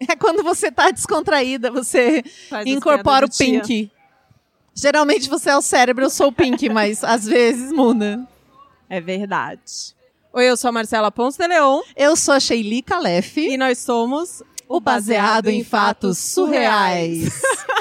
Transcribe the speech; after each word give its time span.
É 0.08 0.16
quando 0.16 0.42
você 0.42 0.70
tá 0.70 0.90
descontraída, 0.90 1.70
você 1.70 2.22
Faz 2.48 2.66
incorpora 2.66 3.26
o 3.26 3.30
pink. 3.30 3.90
Geralmente 4.74 5.28
você 5.28 5.50
é 5.50 5.56
o 5.56 5.62
cérebro, 5.62 6.04
eu 6.04 6.10
sou 6.10 6.28
o 6.28 6.32
pink, 6.32 6.68
mas 6.70 7.04
às 7.04 7.24
vezes 7.24 7.72
muda. 7.72 8.26
É 8.88 9.00
verdade. 9.00 9.94
Oi, 10.32 10.44
eu 10.50 10.56
sou 10.56 10.68
a 10.68 10.72
Marcela 10.72 11.12
Ponce 11.12 11.38
de 11.38 11.46
Leon 11.46 11.80
Eu 11.96 12.16
sou 12.16 12.34
a 12.34 12.40
Sheili 12.40 12.82
Calef, 12.82 13.38
e 13.38 13.56
nós 13.56 13.78
somos 13.78 14.42
o 14.68 14.80
Baseado 14.80 15.48
em 15.48 15.62
Fatos 15.62 16.18
Surreais. 16.18 17.40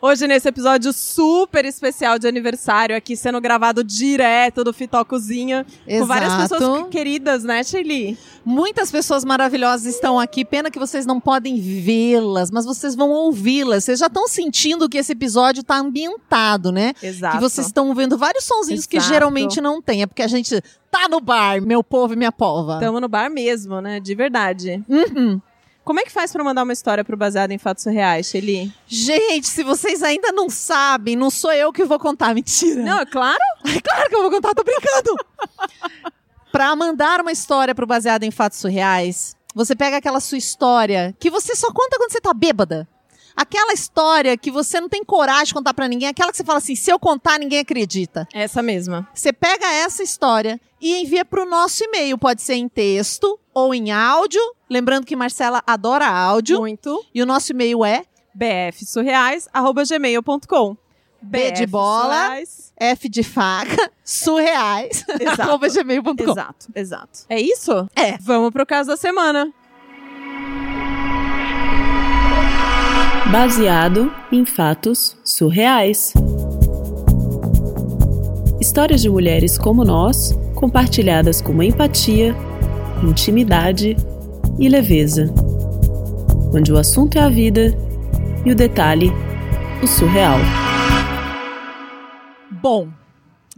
Hoje, 0.00 0.26
nesse 0.26 0.48
episódio 0.48 0.92
super 0.92 1.64
especial 1.64 2.18
de 2.18 2.28
aniversário, 2.28 2.94
aqui 2.94 3.16
sendo 3.16 3.40
gravado 3.40 3.82
direto 3.82 4.62
do 4.62 4.72
Fitó 4.72 5.04
Cozinha, 5.04 5.64
com 5.88 6.04
várias 6.04 6.32
Exato. 6.34 6.48
pessoas 6.54 6.88
queridas, 6.90 7.42
né, 7.44 7.62
Shelly? 7.62 8.18
Muitas 8.44 8.90
pessoas 8.90 9.24
maravilhosas 9.24 9.86
estão 9.86 10.20
aqui. 10.20 10.44
Pena 10.44 10.70
que 10.70 10.78
vocês 10.78 11.06
não 11.06 11.18
podem 11.18 11.58
vê-las, 11.58 12.50
mas 12.50 12.64
vocês 12.64 12.94
vão 12.94 13.10
ouvi-las. 13.10 13.84
Vocês 13.84 13.98
já 13.98 14.06
estão 14.06 14.28
sentindo 14.28 14.88
que 14.88 14.98
esse 14.98 15.12
episódio 15.12 15.62
está 15.62 15.78
ambientado, 15.78 16.70
né? 16.70 16.92
Exato. 17.02 17.36
Que 17.36 17.42
vocês 17.42 17.66
estão 17.66 17.94
vendo 17.94 18.18
vários 18.18 18.44
sonzinhos 18.44 18.86
que 18.86 18.98
Exato. 18.98 19.12
geralmente 19.12 19.60
não 19.60 19.80
tem. 19.80 20.02
É 20.02 20.06
porque 20.06 20.22
a 20.22 20.28
gente 20.28 20.60
tá 20.90 21.08
no 21.08 21.20
bar, 21.20 21.60
meu 21.60 21.82
povo 21.82 22.12
e 22.12 22.16
minha 22.16 22.32
pova. 22.32 22.74
Estamos 22.74 23.00
no 23.00 23.08
bar 23.08 23.30
mesmo, 23.30 23.80
né? 23.80 23.98
De 23.98 24.14
verdade. 24.14 24.82
Uhum. 24.88 25.40
Como 25.86 26.00
é 26.00 26.02
que 26.02 26.10
faz 26.10 26.32
pra 26.32 26.42
mandar 26.42 26.64
uma 26.64 26.72
história 26.72 27.04
pro 27.04 27.16
Baseado 27.16 27.52
em 27.52 27.58
Fatos 27.58 27.84
Surreais, 27.84 28.26
Shelly? 28.26 28.74
Gente, 28.88 29.46
se 29.46 29.62
vocês 29.62 30.02
ainda 30.02 30.32
não 30.32 30.50
sabem, 30.50 31.14
não 31.14 31.30
sou 31.30 31.52
eu 31.52 31.72
que 31.72 31.84
vou 31.84 31.96
contar. 31.96 32.34
Mentira. 32.34 32.82
Não, 32.82 32.98
é 32.98 33.06
claro. 33.06 33.38
É 33.64 33.80
claro 33.80 34.08
que 34.08 34.16
eu 34.16 34.22
vou 34.22 34.30
contar, 34.32 34.52
tô 34.52 34.64
brincando. 34.64 35.16
pra 36.50 36.74
mandar 36.74 37.20
uma 37.20 37.30
história 37.30 37.72
pro 37.72 37.86
baseado 37.86 38.24
em 38.24 38.32
fatos 38.32 38.58
surreais, 38.58 39.36
você 39.54 39.76
pega 39.76 39.98
aquela 39.98 40.18
sua 40.18 40.38
história 40.38 41.14
que 41.20 41.30
você 41.30 41.54
só 41.54 41.68
conta 41.72 41.96
quando 41.98 42.10
você 42.10 42.20
tá 42.20 42.34
bêbada. 42.34 42.88
Aquela 43.36 43.74
história 43.74 44.36
que 44.36 44.50
você 44.50 44.80
não 44.80 44.88
tem 44.88 45.04
coragem 45.04 45.46
de 45.46 45.54
contar 45.54 45.74
pra 45.74 45.86
ninguém, 45.86 46.08
aquela 46.08 46.30
que 46.30 46.38
você 46.38 46.44
fala 46.44 46.58
assim, 46.58 46.74
se 46.74 46.90
eu 46.90 46.98
contar, 46.98 47.38
ninguém 47.38 47.58
acredita. 47.58 48.26
Essa 48.32 48.62
mesma. 48.62 49.06
Você 49.12 49.30
pega 49.32 49.66
essa 49.66 50.02
história 50.02 50.58
e 50.80 51.02
envia 51.02 51.24
pro 51.24 51.44
nosso 51.44 51.84
e-mail, 51.84 52.16
pode 52.16 52.40
ser 52.40 52.54
em 52.54 52.68
texto 52.68 53.38
ou 53.52 53.74
em 53.74 53.92
áudio. 53.92 54.40
Lembrando 54.70 55.04
que 55.04 55.14
Marcela 55.14 55.62
adora 55.66 56.08
áudio. 56.08 56.58
Muito. 56.58 57.04
E 57.14 57.22
o 57.22 57.26
nosso 57.26 57.52
e-mail 57.52 57.84
é 57.84 58.04
bfsurreais.gmail.com 58.34 60.76
B 61.22 61.50
de 61.52 61.66
bola. 61.66 62.30
F 62.78 63.08
de 63.08 63.22
faca, 63.22 63.90
surreais, 64.04 65.04
Exato. 65.20 65.42
Exato, 66.30 66.66
exato. 66.74 67.20
É 67.28 67.40
isso? 67.40 67.88
É. 67.96 68.18
Vamos 68.18 68.50
pro 68.50 68.66
caso 68.66 68.90
da 68.90 68.96
semana. 68.96 69.52
Baseado 73.38 74.10
em 74.32 74.46
fatos 74.46 75.14
surreais. 75.22 76.14
Histórias 78.58 79.02
de 79.02 79.10
mulheres 79.10 79.58
como 79.58 79.84
nós, 79.84 80.32
compartilhadas 80.54 81.42
com 81.42 81.62
empatia, 81.62 82.34
intimidade 83.02 83.94
e 84.58 84.70
leveza. 84.70 85.26
Onde 86.50 86.72
o 86.72 86.78
assunto 86.78 87.18
é 87.18 87.20
a 87.20 87.28
vida 87.28 87.76
e 88.42 88.50
o 88.50 88.54
detalhe, 88.54 89.12
o 89.82 89.86
surreal. 89.86 90.38
Bom, 92.50 92.88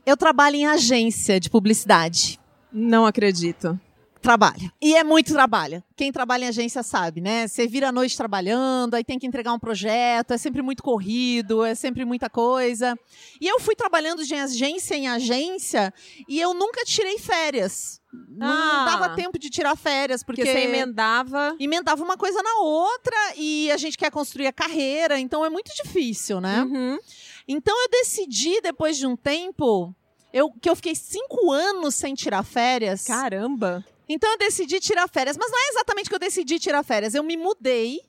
eu 0.05 0.17
trabalho 0.17 0.57
em 0.57 0.67
agência 0.67 1.39
de 1.39 1.49
publicidade. 1.49 2.41
Não 2.73 3.07
acredito. 3.07 3.79
Trabalho. 4.21 4.71
E 4.83 4.97
é 4.97 5.05
muito 5.05 5.33
trabalho. 5.33 5.83
Quem 5.97 6.11
trabalha 6.11 6.45
em 6.45 6.49
agência 6.49 6.83
sabe, 6.83 7.21
né? 7.21 7.47
Você 7.47 7.67
vira 7.69 7.89
a 7.89 7.93
noite 7.93 8.17
trabalhando, 8.17 8.95
aí 8.95 9.05
tem 9.05 9.19
que 9.19 9.27
entregar 9.27 9.53
um 9.53 9.59
projeto, 9.59 10.33
é 10.33 10.39
sempre 10.39 10.61
muito 10.61 10.83
corrido, 10.83 11.65
é 11.65 11.75
sempre 11.75 12.05
muita 12.05 12.29
coisa. 12.29 12.99
E 13.41 13.47
eu 13.47 13.61
fui 13.61 13.77
trabalhando 13.77 14.25
de 14.25 14.35
agência 14.35 14.97
em 14.97 15.07
agência 15.09 15.95
e 16.29 16.41
eu 16.41 16.53
nunca 16.53 16.85
tirei 16.85 17.19
férias. 17.19 18.01
Não 18.29 18.47
Ah. 18.49 18.85
dava 18.87 19.15
tempo 19.15 19.39
de 19.39 19.51
tirar 19.51 19.77
férias, 19.77 20.23
porque. 20.23 20.43
Porque 20.43 20.53
você 20.53 20.65
emendava. 20.67 21.55
emendava 21.61 22.03
uma 22.03 22.17
coisa 22.17 22.43
na 22.43 22.57
outra 22.63 23.17
e 23.37 23.71
a 23.71 23.77
gente 23.77 23.97
quer 23.97 24.11
construir 24.11 24.47
a 24.47 24.53
carreira, 24.53 25.19
então 25.21 25.45
é 25.45 25.51
muito 25.51 25.71
difícil, 25.83 26.41
né? 26.41 26.63
Uhum. 26.63 26.99
Então 27.47 27.75
eu 27.85 27.89
decidi, 27.91 28.61
depois 28.61 28.97
de 28.97 29.07
um 29.07 29.15
tempo, 29.17 29.95
eu, 30.33 30.51
que 30.51 30.69
eu 30.69 30.75
fiquei 30.77 30.95
cinco 30.95 31.51
anos 31.53 31.95
sem 31.95 32.15
tirar 32.15 32.43
férias. 32.43 33.05
Caramba. 33.05 33.85
Então 34.09 34.31
eu 34.33 34.39
decidi 34.39 34.81
tirar 34.81 35.09
férias. 35.09 35.37
Mas 35.37 35.51
não 35.51 35.59
é 35.59 35.69
exatamente 35.71 36.09
que 36.09 36.15
eu 36.15 36.19
decidi 36.19 36.59
tirar 36.59 36.83
férias. 36.83 37.15
Eu 37.15 37.23
me 37.23 37.37
mudei 37.37 38.01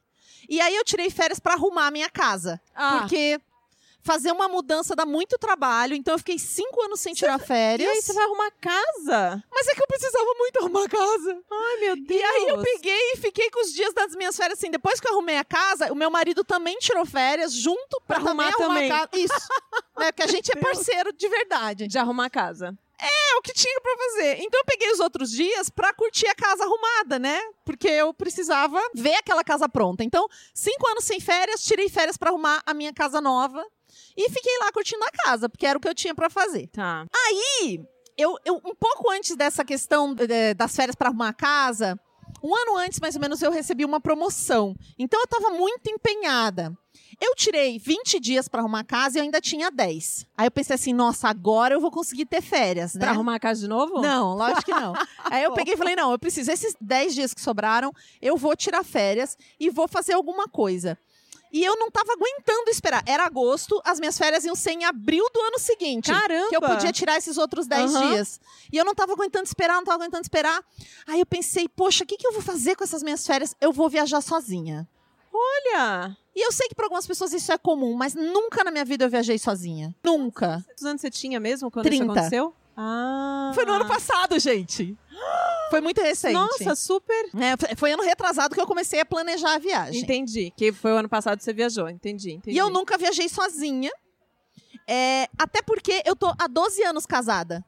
e 0.48 0.60
aí 0.62 0.76
eu 0.76 0.84
tirei 0.84 1.10
férias 1.10 1.40
para 1.40 1.54
arrumar 1.54 1.88
a 1.88 1.92
minha 1.92 2.10
casa. 2.10 2.60
Ah, 2.74 3.00
Porque 3.02 3.40
fazer 4.02 4.32
uma 4.32 4.48
mudança 4.48 4.96
dá 4.96 5.06
muito 5.06 5.38
trabalho. 5.38 5.94
Então 5.94 6.14
eu 6.14 6.18
fiquei 6.18 6.40
cinco 6.40 6.82
anos 6.84 7.02
sem 7.02 7.14
tirar 7.14 7.38
e 7.40 7.44
férias. 7.46 7.90
aí 7.92 8.02
você 8.02 8.14
vai 8.14 8.24
arrumar 8.24 8.50
casa? 8.62 9.44
Mas 9.52 9.68
é 9.68 9.76
que 9.76 9.82
eu 9.84 9.88
precisava 9.88 10.34
muito 10.38 10.58
arrumar 10.60 10.86
a 10.86 10.90
casa. 10.90 11.38
Ai, 11.52 11.78
meu 11.82 11.96
Deus. 11.98 12.22
E 12.22 12.24
aí 12.24 12.48
eu 12.48 12.62
peguei 12.62 13.12
e 13.14 13.18
fiquei 13.18 13.52
com 13.52 13.62
os 13.62 13.74
dias 13.74 13.94
das 13.94 14.16
minhas 14.16 14.36
férias 14.38 14.58
assim. 14.58 14.72
Depois 14.72 15.00
que 15.02 15.08
eu 15.08 15.12
arrumei 15.12 15.38
a 15.38 15.44
casa, 15.44 15.92
o 15.92 15.96
meu 15.96 16.10
marido 16.10 16.44
também 16.46 16.78
tirou 16.80 17.06
férias 17.06 17.54
junto 17.54 18.02
pra, 18.08 18.20
Pra 18.22 18.30
arrumar 18.30 18.52
também 18.54 18.64
arrumar 18.66 18.74
também. 18.76 18.92
a 18.92 19.08
casa. 19.08 19.10
Isso. 19.22 19.50
né? 19.98 20.12
Porque 20.14 20.24
a 20.24 20.28
gente 20.28 20.50
é 20.52 20.56
parceiro 20.62 21.12
de 21.14 21.28
verdade. 21.28 21.88
De 21.88 21.98
arrumar 21.98 22.30
casa. 22.30 22.76
É 23.02 23.38
o 23.38 23.42
que 23.42 23.54
tinha 23.54 23.80
pra 23.82 23.96
fazer. 23.98 24.40
Então 24.42 24.60
eu 24.60 24.66
peguei 24.66 24.92
os 24.92 25.00
outros 25.00 25.32
dias 25.32 25.70
pra 25.70 25.94
curtir 25.94 26.28
a 26.28 26.36
casa 26.36 26.64
arrumada, 26.64 27.18
né? 27.18 27.40
Porque 27.64 27.88
eu 27.88 28.14
precisava 28.14 28.80
ver 28.94 29.16
aquela 29.16 29.44
casa 29.44 29.70
pronta. 29.70 30.04
Então, 30.04 30.28
cinco 30.54 30.88
anos 30.90 31.06
sem 31.06 31.20
férias, 31.20 31.64
tirei 31.64 31.88
férias 31.88 32.18
pra 32.18 32.30
arrumar 32.30 32.62
a 32.66 32.74
minha 32.74 32.94
casa 32.94 33.22
nova. 33.22 33.66
E 34.18 34.30
fiquei 34.30 34.58
lá 34.60 34.72
curtindo 34.72 35.04
a 35.04 35.12
casa, 35.12 35.48
porque 35.48 35.66
era 35.66 35.78
o 35.78 35.82
que 35.82 35.88
eu 35.88 35.96
tinha 35.96 36.14
pra 36.14 36.30
fazer. 36.30 36.68
Tá. 36.68 37.06
E 37.16 37.80
eu, 38.18 38.38
eu 38.44 38.56
um 38.66 38.76
pouco 38.76 39.10
antes 39.12 39.36
dessa 39.36 39.64
questão 39.64 40.14
eh, 40.20 40.54
das 40.54 40.76
férias 40.76 40.96
para 40.96 41.08
arrumar 41.08 41.30
a 41.30 41.34
casa, 41.34 41.98
um 42.44 42.56
ano 42.56 42.78
antes, 42.78 43.00
mais 43.00 43.16
ou 43.16 43.22
menos, 43.22 43.42
eu 43.42 43.52
recebi 43.52 43.86
uma 43.86 44.00
promoção. 44.00 44.76
Então 44.98 45.20
eu 45.20 45.26
estava 45.26 45.50
muito 45.52 45.90
empenhada. 45.90 46.76
Eu 47.22 47.36
tirei 47.36 47.78
20 47.78 48.20
dias 48.20 48.48
para 48.48 48.62
arrumar 48.62 48.80
a 48.80 48.84
casa 48.84 49.18
e 49.18 49.20
eu 49.20 49.24
ainda 49.24 49.42
tinha 49.42 49.70
10. 49.70 50.26
Aí 50.38 50.48
eu 50.48 50.52
pensei 50.52 50.76
assim, 50.76 50.94
nossa, 50.94 51.28
agora 51.28 51.74
eu 51.74 51.82
vou 51.82 51.92
conseguir 51.92 52.26
ter 52.26 52.42
férias, 52.42 52.94
né? 52.94 53.02
Pra 53.02 53.12
arrumar 53.12 53.36
a 53.36 53.40
casa 53.40 53.62
de 53.62 53.68
novo? 53.68 54.02
Não, 54.02 54.36
lógico 54.36 54.66
que 54.66 54.72
não. 54.72 54.94
Aí 55.26 55.44
eu 55.44 55.52
peguei 55.54 55.74
e 55.74 55.78
falei, 55.78 55.96
não, 55.96 56.12
eu 56.12 56.20
preciso, 56.20 56.50
esses 56.52 56.76
10 56.80 57.14
dias 57.16 57.34
que 57.34 57.42
sobraram, 57.42 57.92
eu 58.22 58.38
vou 58.38 58.56
tirar 58.56 58.84
férias 58.84 59.38
e 59.60 59.70
vou 59.70 59.88
fazer 59.88 60.14
alguma 60.14 60.48
coisa. 60.48 60.98
E 61.52 61.64
eu 61.64 61.76
não 61.78 61.90
tava 61.90 62.14
aguentando 62.14 62.70
esperar. 62.70 63.04
Era 63.06 63.26
agosto, 63.26 63.82
as 63.84 64.00
minhas 64.00 64.18
férias 64.18 64.46
iam 64.46 64.56
ser 64.56 64.72
em 64.72 64.86
abril 64.86 65.26
do 65.34 65.42
ano 65.42 65.58
seguinte. 65.60 66.12
Caramba. 66.12 66.50
Que 66.50 66.56
eu 66.56 66.62
podia 66.62 66.92
tirar 66.92 67.18
esses 67.18 67.38
outros 67.38 67.66
10 67.68 67.96
Aham. 67.96 68.10
dias. 68.10 68.40
E 68.72 68.78
eu 68.78 68.86
não 68.86 68.94
tava 68.94 69.14
aguentando 69.14 69.46
esperar, 69.46 69.76
não 69.76 69.84
tava 69.84 70.04
aguentando 70.04 70.22
esperar. 70.22 70.64
Aí 71.08 71.20
eu 71.20 71.26
pensei, 71.26 71.68
poxa, 71.68 72.04
o 72.04 72.08
que, 72.08 72.18
que 72.18 72.28
eu 72.28 72.34
vou 72.34 72.42
fazer 72.42 72.76
com 72.76 72.84
essas 72.84 73.02
minhas 73.02 73.26
férias? 73.26 73.56
Eu 73.60 73.72
vou 73.74 73.90
viajar 73.90 74.22
sozinha. 74.22 74.88
Olha. 75.34 76.16
E 76.36 76.46
eu 76.46 76.52
sei 76.52 76.68
que 76.68 76.76
para 76.76 76.86
algumas 76.86 77.06
pessoas 77.08 77.34
isso 77.34 77.52
é 77.52 77.58
comum, 77.58 77.94
mas 77.96 78.14
nunca 78.14 78.64
na 78.64 78.72
minha 78.72 78.86
vida 78.86 79.06
eu 79.06 79.10
viajei 79.10 79.38
sozinha. 79.38 79.96
Nunca. 80.04 80.64
Quantos 80.68 80.86
anos 80.86 81.02
você 81.02 81.10
tinha 81.10 81.40
mesmo 81.40 81.70
quando 81.72 81.86
30. 81.86 82.04
isso 82.04 82.12
aconteceu? 82.12 82.54
Ah. 82.82 83.52
Foi 83.54 83.66
no 83.66 83.74
ano 83.74 83.86
passado, 83.86 84.40
gente. 84.40 84.98
Foi 85.70 85.82
muito 85.82 86.00
recente. 86.02 86.34
Nossa, 86.34 86.76
super. 86.76 87.30
É, 87.36 87.76
foi- 87.76 87.92
ano 87.92 88.04
retrasado 88.04 88.56
que 88.56 88.62
eu 88.62 88.66
comecei 88.66 89.02
a 89.02 89.06
planejar 89.06 89.56
a 89.56 89.60
viagem. 89.60 90.02
Entendi. 90.02 90.54
Que 90.56 90.72
foi 90.72 90.94
o 90.94 90.96
ano 90.96 91.10
passado 91.10 91.38
que 91.38 91.44
você 91.44 91.52
viajou. 91.52 91.90
Entendi, 91.90 92.32
entendi. 92.32 92.56
E 92.56 92.58
eu 92.60 92.70
nunca 92.70 92.98
viajei 92.98 93.28
sozinha. 93.28 93.92
É, 94.88 95.28
até 95.38 95.62
porque 95.62 96.02
eu 96.06 96.16
tô 96.16 96.34
há 96.40 96.48
12 96.48 96.82
anos 96.84 97.06
casada. 97.06 97.64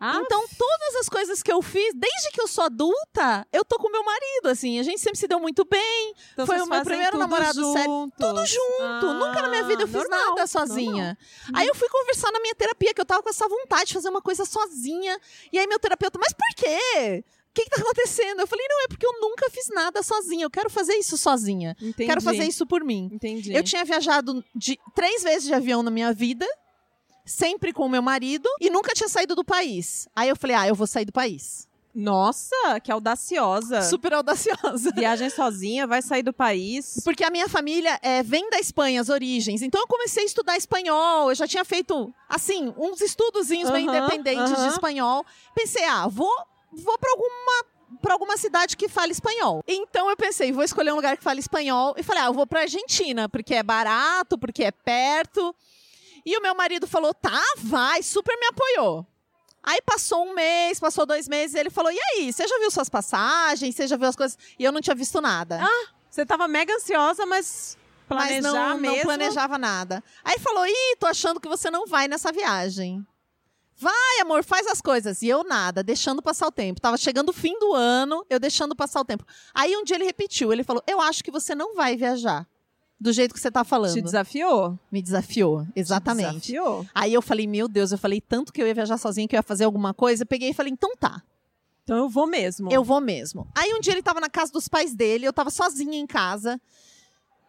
Ah, 0.00 0.18
Então, 0.24 0.42
todas 0.56 0.96
as 1.00 1.08
coisas 1.10 1.42
que 1.42 1.52
eu 1.52 1.60
fiz, 1.60 1.92
desde 1.94 2.30
que 2.32 2.40
eu 2.40 2.48
sou 2.48 2.64
adulta, 2.64 3.46
eu 3.52 3.62
tô 3.64 3.76
com 3.76 3.90
meu 3.90 4.02
marido, 4.02 4.48
assim. 4.48 4.78
A 4.78 4.82
gente 4.82 4.98
sempre 5.00 5.18
se 5.18 5.28
deu 5.28 5.38
muito 5.38 5.64
bem, 5.64 6.14
então 6.32 6.46
foi 6.46 6.58
o 6.60 6.66
meu 6.66 6.82
primeiro 6.82 7.18
namorado 7.18 7.72
sério, 7.72 7.84
juntos. 7.84 8.18
tudo 8.18 8.46
junto. 8.46 8.82
Ah, 9.06 9.14
Nunca 9.14 9.42
na 9.42 9.48
minha 9.48 9.64
vida 9.64 9.82
eu 9.82 9.86
fiz 9.88 9.96
normal, 9.96 10.28
nada 10.30 10.46
sozinha. 10.46 11.18
normal. 11.44 11.60
Aí 11.60 11.68
eu 11.68 11.74
fui 11.74 11.88
conversar 11.90 12.32
na 12.32 12.40
minha 12.40 12.54
terapia, 12.54 12.94
que 12.94 13.00
eu 13.00 13.04
tava 13.04 13.22
com 13.22 13.28
essa 13.28 13.46
vontade 13.46 13.86
de 13.88 13.94
fazer 13.94 14.08
uma 14.08 14.22
coisa 14.22 14.44
sozinha. 14.46 15.18
E 15.52 15.58
aí 15.58 15.66
meu 15.66 15.78
terapeuta, 15.78 16.18
mas 16.18 16.32
por 16.32 16.54
quê? 16.56 17.22
O 17.50 17.52
que, 17.52 17.64
que 17.64 17.70
tá 17.70 17.82
acontecendo? 17.82 18.40
Eu 18.40 18.46
falei, 18.46 18.64
não, 18.68 18.84
é 18.84 18.88
porque 18.88 19.04
eu 19.04 19.20
nunca 19.20 19.50
fiz 19.50 19.66
nada 19.74 20.02
sozinha. 20.04 20.44
Eu 20.46 20.50
quero 20.50 20.70
fazer 20.70 20.94
isso 20.94 21.18
sozinha. 21.18 21.76
Entendi. 21.82 22.08
Quero 22.08 22.22
fazer 22.22 22.44
isso 22.44 22.64
por 22.64 22.84
mim. 22.84 23.10
Entendi. 23.12 23.52
Eu 23.52 23.62
tinha 23.64 23.84
viajado 23.84 24.42
de 24.54 24.78
três 24.94 25.24
vezes 25.24 25.44
de 25.48 25.52
avião 25.52 25.82
na 25.82 25.90
minha 25.90 26.12
vida, 26.12 26.46
sempre 27.30 27.72
com 27.72 27.86
o 27.86 27.88
meu 27.88 28.02
marido, 28.02 28.48
e 28.60 28.68
nunca 28.68 28.92
tinha 28.92 29.08
saído 29.08 29.34
do 29.34 29.44
país. 29.44 30.08
Aí 30.14 30.28
eu 30.28 30.36
falei, 30.36 30.56
ah, 30.56 30.68
eu 30.68 30.74
vou 30.74 30.86
sair 30.86 31.04
do 31.04 31.12
país. 31.12 31.68
Nossa, 31.94 32.78
que 32.82 32.90
audaciosa. 32.90 33.82
Super 33.82 34.14
audaciosa. 34.14 34.92
Viagem 34.94 35.28
sozinha, 35.28 35.86
vai 35.86 36.02
sair 36.02 36.22
do 36.22 36.32
país. 36.32 37.00
Porque 37.04 37.24
a 37.24 37.30
minha 37.30 37.48
família 37.48 37.98
é, 38.02 38.22
vem 38.22 38.48
da 38.48 38.60
Espanha, 38.60 39.00
as 39.00 39.08
origens. 39.08 39.60
Então 39.60 39.80
eu 39.80 39.86
comecei 39.88 40.22
a 40.22 40.26
estudar 40.26 40.56
espanhol. 40.56 41.30
Eu 41.30 41.34
já 41.34 41.48
tinha 41.48 41.64
feito, 41.64 42.12
assim, 42.28 42.72
uns 42.76 43.00
estudozinhos 43.00 43.70
bem 43.70 43.86
independentes 43.86 44.56
de 44.62 44.68
espanhol. 44.68 45.24
Pensei, 45.54 45.84
ah, 45.84 46.06
vou, 46.06 46.32
vou 46.72 46.98
para 46.98 47.10
alguma 47.10 47.64
pra 48.00 48.12
alguma 48.12 48.36
cidade 48.36 48.76
que 48.76 48.88
fale 48.88 49.10
espanhol. 49.10 49.64
Então 49.66 50.08
eu 50.08 50.16
pensei, 50.16 50.52
vou 50.52 50.62
escolher 50.62 50.92
um 50.92 50.96
lugar 50.96 51.16
que 51.16 51.24
fale 51.24 51.40
espanhol 51.40 51.92
e 51.98 52.04
falei, 52.04 52.22
ah, 52.22 52.26
eu 52.26 52.32
vou 52.32 52.46
pra 52.46 52.60
Argentina, 52.60 53.28
porque 53.28 53.52
é 53.52 53.64
barato, 53.64 54.38
porque 54.38 54.62
é 54.62 54.70
perto. 54.70 55.54
E 56.24 56.36
o 56.36 56.42
meu 56.42 56.54
marido 56.54 56.86
falou, 56.86 57.14
tá, 57.14 57.42
vai, 57.58 58.02
super 58.02 58.36
me 58.38 58.46
apoiou. 58.46 59.06
Aí 59.62 59.80
passou 59.82 60.26
um 60.26 60.34
mês, 60.34 60.80
passou 60.80 61.04
dois 61.04 61.28
meses, 61.28 61.54
ele 61.54 61.70
falou: 61.70 61.92
E 61.92 61.98
aí, 61.98 62.32
você 62.32 62.46
já 62.46 62.58
viu 62.58 62.70
suas 62.70 62.88
passagens? 62.88 63.74
Você 63.74 63.86
já 63.86 63.96
viu 63.96 64.08
as 64.08 64.16
coisas? 64.16 64.38
E 64.58 64.64
eu 64.64 64.72
não 64.72 64.80
tinha 64.80 64.94
visto 64.94 65.20
nada. 65.20 65.60
Ah, 65.62 65.88
você 66.08 66.24
tava 66.24 66.48
mega 66.48 66.74
ansiosa, 66.74 67.26
mas 67.26 67.76
planejar 68.08 68.42
mas 68.42 68.52
não, 68.52 68.78
mesmo. 68.78 68.96
não 68.96 69.02
planejava 69.02 69.58
nada. 69.58 70.02
Aí 70.24 70.38
falou: 70.38 70.66
Ih, 70.66 70.96
tô 70.98 71.06
achando 71.06 71.38
que 71.38 71.48
você 71.48 71.70
não 71.70 71.86
vai 71.86 72.08
nessa 72.08 72.32
viagem. 72.32 73.06
Vai, 73.76 74.20
amor, 74.20 74.44
faz 74.44 74.66
as 74.66 74.80
coisas. 74.80 75.22
E 75.22 75.28
eu 75.28 75.44
nada, 75.44 75.82
deixando 75.82 76.20
passar 76.20 76.46
o 76.46 76.52
tempo. 76.52 76.80
Tava 76.80 76.96
chegando 76.96 77.30
o 77.30 77.32
fim 77.32 77.58
do 77.58 77.74
ano, 77.74 78.24
eu 78.28 78.38
deixando 78.38 78.74
passar 78.74 79.00
o 79.00 79.04
tempo. 79.04 79.24
Aí 79.54 79.76
um 79.76 79.84
dia 79.84 79.96
ele 79.96 80.04
repetiu, 80.04 80.52
ele 80.52 80.64
falou: 80.64 80.82
Eu 80.86 81.00
acho 81.02 81.22
que 81.22 81.30
você 81.30 81.54
não 81.54 81.74
vai 81.74 81.96
viajar. 81.96 82.46
Do 83.00 83.12
jeito 83.12 83.32
que 83.32 83.40
você 83.40 83.50
tá 83.50 83.64
falando. 83.64 83.94
Te 83.94 84.02
desafiou? 84.02 84.78
Me 84.92 85.00
desafiou, 85.00 85.66
exatamente. 85.74 86.40
Te 86.40 86.52
desafiou. 86.52 86.86
Aí 86.94 87.14
eu 87.14 87.22
falei, 87.22 87.46
meu 87.46 87.66
Deus, 87.66 87.92
eu 87.92 87.98
falei 87.98 88.20
tanto 88.20 88.52
que 88.52 88.60
eu 88.60 88.66
ia 88.66 88.74
viajar 88.74 88.98
sozinha, 88.98 89.26
que 89.26 89.34
eu 89.34 89.38
ia 89.38 89.42
fazer 89.42 89.64
alguma 89.64 89.94
coisa. 89.94 90.22
Eu 90.22 90.26
peguei 90.26 90.50
e 90.50 90.54
falei, 90.54 90.70
então 90.70 90.94
tá. 90.96 91.22
Então 91.82 91.96
eu 91.96 92.10
vou 92.10 92.26
mesmo. 92.26 92.70
Eu 92.70 92.84
vou 92.84 93.00
mesmo. 93.00 93.48
Aí 93.56 93.72
um 93.72 93.80
dia 93.80 93.94
ele 93.94 94.02
tava 94.02 94.20
na 94.20 94.28
casa 94.28 94.52
dos 94.52 94.68
pais 94.68 94.94
dele, 94.94 95.26
eu 95.26 95.32
tava 95.32 95.48
sozinha 95.50 95.98
em 95.98 96.06
casa. 96.06 96.60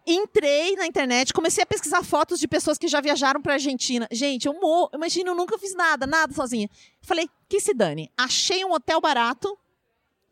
Entrei 0.07 0.75
na 0.77 0.87
internet, 0.87 1.33
comecei 1.33 1.61
a 1.63 1.67
pesquisar 1.67 2.01
fotos 2.01 2.39
de 2.39 2.47
pessoas 2.47 2.77
que 2.77 2.87
já 2.87 3.01
viajaram 3.01 3.41
pra 3.41 3.53
Argentina. 3.53 4.07
Gente, 4.09 4.47
eu 4.47 4.53
morro. 4.53 4.89
Imagina, 4.93 5.31
eu 5.31 5.35
nunca 5.35 5.59
fiz 5.59 5.75
nada, 5.75 6.07
nada 6.07 6.33
sozinha. 6.33 6.69
Falei, 7.01 7.29
que 7.49 7.59
se 7.59 7.73
dane. 7.73 8.09
Achei 8.17 8.63
um 8.63 8.71
hotel 8.71 9.01
barato, 9.01 9.55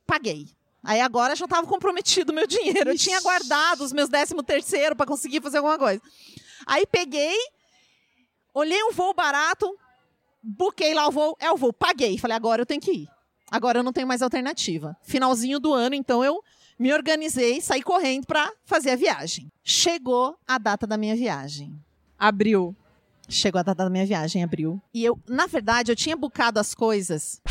paguei. 0.07 0.47
Aí 0.83 1.01
agora 1.01 1.35
já 1.35 1.45
estava 1.45 1.67
comprometido 1.67 2.31
o 2.31 2.35
meu 2.35 2.47
dinheiro. 2.47 2.91
Eu 2.91 2.97
tinha 2.97 3.19
guardado 3.21 3.81
os 3.81 3.91
meus 3.91 4.09
décimo 4.09 4.41
terceiro 4.41 4.95
para 4.95 5.05
conseguir 5.05 5.41
fazer 5.41 5.57
alguma 5.57 5.77
coisa. 5.77 6.01
Aí 6.65 6.85
peguei, 6.85 7.35
olhei 8.53 8.81
um 8.83 8.91
voo 8.91 9.13
barato, 9.13 9.77
buquei 10.41 10.93
lá 10.93 11.07
o 11.07 11.11
voo, 11.11 11.35
é 11.39 11.51
o 11.51 11.57
voo, 11.57 11.73
paguei. 11.73 12.17
Falei, 12.17 12.37
agora 12.37 12.61
eu 12.61 12.65
tenho 12.65 12.81
que 12.81 12.91
ir. 12.91 13.07
Agora 13.51 13.79
eu 13.79 13.83
não 13.83 13.91
tenho 13.91 14.07
mais 14.07 14.21
alternativa. 14.21 14.95
Finalzinho 15.03 15.59
do 15.59 15.73
ano, 15.73 15.95
então 15.95 16.23
eu 16.23 16.41
me 16.77 16.93
organizei, 16.93 17.59
saí 17.59 17.81
correndo 17.81 18.25
para 18.25 18.51
fazer 18.63 18.91
a 18.91 18.95
viagem. 18.95 19.51
Chegou 19.63 20.37
a 20.47 20.57
data 20.57 20.87
da 20.87 20.97
minha 20.97 21.15
viagem. 21.15 21.73
Abril. 22.17 22.75
Chegou 23.27 23.59
a 23.59 23.63
data 23.63 23.83
da 23.83 23.89
minha 23.89 24.05
viagem, 24.05 24.43
abril. 24.43 24.81
E 24.93 25.03
eu, 25.03 25.19
na 25.27 25.45
verdade, 25.45 25.91
eu 25.91 25.95
tinha 25.95 26.15
bucado 26.15 26.59
as 26.59 26.73
coisas. 26.73 27.41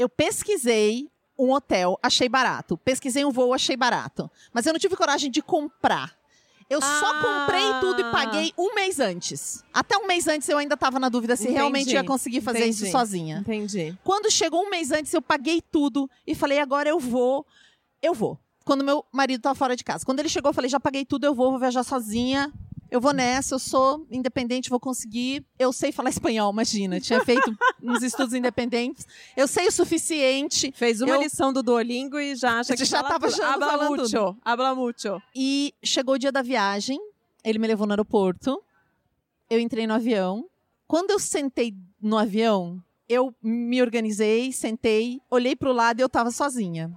Eu 0.00 0.08
pesquisei 0.08 1.08
um 1.38 1.52
hotel, 1.52 1.98
achei 2.02 2.28
barato. 2.28 2.76
Pesquisei 2.78 3.24
um 3.24 3.30
voo, 3.30 3.54
achei 3.54 3.76
barato. 3.76 4.30
Mas 4.52 4.66
eu 4.66 4.72
não 4.72 4.80
tive 4.80 4.96
coragem 4.96 5.30
de 5.30 5.40
comprar. 5.40 6.18
Eu 6.68 6.80
ah. 6.82 7.00
só 7.00 7.14
comprei 7.22 7.80
tudo 7.80 8.00
e 8.00 8.12
paguei 8.12 8.52
um 8.58 8.74
mês 8.74 9.00
antes. 9.00 9.64
Até 9.72 9.96
um 9.96 10.06
mês 10.06 10.26
antes 10.26 10.48
eu 10.48 10.58
ainda 10.58 10.74
estava 10.74 10.98
na 10.98 11.08
dúvida 11.08 11.34
se 11.34 11.44
Entendi. 11.44 11.56
realmente 11.56 11.92
ia 11.92 12.04
conseguir 12.04 12.42
fazer 12.42 12.66
Entendi. 12.66 12.82
isso 12.84 12.90
sozinha. 12.90 13.38
Entendi. 13.38 13.96
Quando 14.04 14.30
chegou 14.30 14.62
um 14.62 14.70
mês 14.70 14.90
antes, 14.90 15.14
eu 15.14 15.22
paguei 15.22 15.62
tudo 15.62 16.10
e 16.26 16.34
falei, 16.34 16.58
agora 16.58 16.88
eu 16.88 16.98
vou. 16.98 17.46
Eu 18.02 18.12
vou. 18.12 18.38
Quando 18.64 18.84
meu 18.84 19.02
marido 19.10 19.38
estava 19.38 19.54
fora 19.54 19.74
de 19.74 19.82
casa. 19.82 20.04
Quando 20.04 20.18
ele 20.20 20.28
chegou, 20.28 20.50
eu 20.50 20.54
falei, 20.54 20.68
já 20.68 20.78
paguei 20.78 21.06
tudo, 21.06 21.24
eu 21.24 21.34
vou, 21.34 21.52
vou 21.52 21.58
viajar 21.58 21.82
sozinha. 21.82 22.52
Eu 22.90 23.00
vou 23.00 23.12
nessa, 23.12 23.54
eu 23.54 23.58
sou 23.58 24.06
independente, 24.10 24.70
vou 24.70 24.80
conseguir. 24.80 25.44
Eu 25.58 25.72
sei 25.72 25.92
falar 25.92 26.10
espanhol, 26.10 26.52
imagina. 26.52 27.00
Tinha 27.00 27.24
feito 27.24 27.54
uns 27.82 28.02
estudos 28.02 28.34
independentes. 28.34 29.06
Eu 29.36 29.46
sei 29.46 29.68
o 29.68 29.72
suficiente. 29.72 30.72
Fez 30.74 31.00
uma 31.00 31.14
eu... 31.14 31.22
lição 31.22 31.52
do 31.52 31.62
Duolingo 31.62 32.18
e 32.18 32.34
já 32.34 32.60
acha 32.60 32.76
que 32.76 32.84
já 32.84 33.00
estava 33.00 33.26
habla 33.26 33.66
falando 33.68 33.96
mucho, 33.96 34.02
tudo. 34.02 34.38
habla 34.44 34.74
mucho. 34.74 35.22
E 35.34 35.74
chegou 35.82 36.14
o 36.14 36.18
dia 36.18 36.32
da 36.32 36.42
viagem, 36.42 36.98
ele 37.44 37.58
me 37.58 37.66
levou 37.66 37.86
no 37.86 37.92
aeroporto. 37.92 38.62
Eu 39.50 39.60
entrei 39.60 39.86
no 39.86 39.94
avião. 39.94 40.46
Quando 40.86 41.10
eu 41.10 41.18
sentei 41.18 41.74
no 42.00 42.16
avião, 42.16 42.82
eu 43.08 43.34
me 43.42 43.80
organizei, 43.80 44.52
sentei, 44.52 45.20
olhei 45.30 45.56
para 45.56 45.70
o 45.70 45.72
lado 45.72 46.00
e 46.00 46.02
eu 46.02 46.06
estava 46.06 46.30
sozinha. 46.30 46.92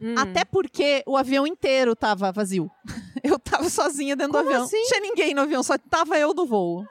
Hum. 0.00 0.14
Até 0.16 0.44
porque 0.44 1.02
o 1.06 1.16
avião 1.16 1.46
inteiro 1.46 1.96
tava 1.96 2.30
vazio. 2.30 2.70
Eu 3.22 3.38
tava 3.38 3.68
sozinha 3.68 4.14
dentro 4.14 4.32
Como 4.32 4.44
do 4.44 4.48
avião. 4.48 4.64
Assim? 4.64 4.80
Não 4.80 4.88
tinha 4.88 5.00
ninguém 5.00 5.34
no 5.34 5.40
avião, 5.40 5.62
só 5.62 5.76
tava 5.76 6.16
eu 6.16 6.32
do 6.32 6.46
voo. 6.46 6.86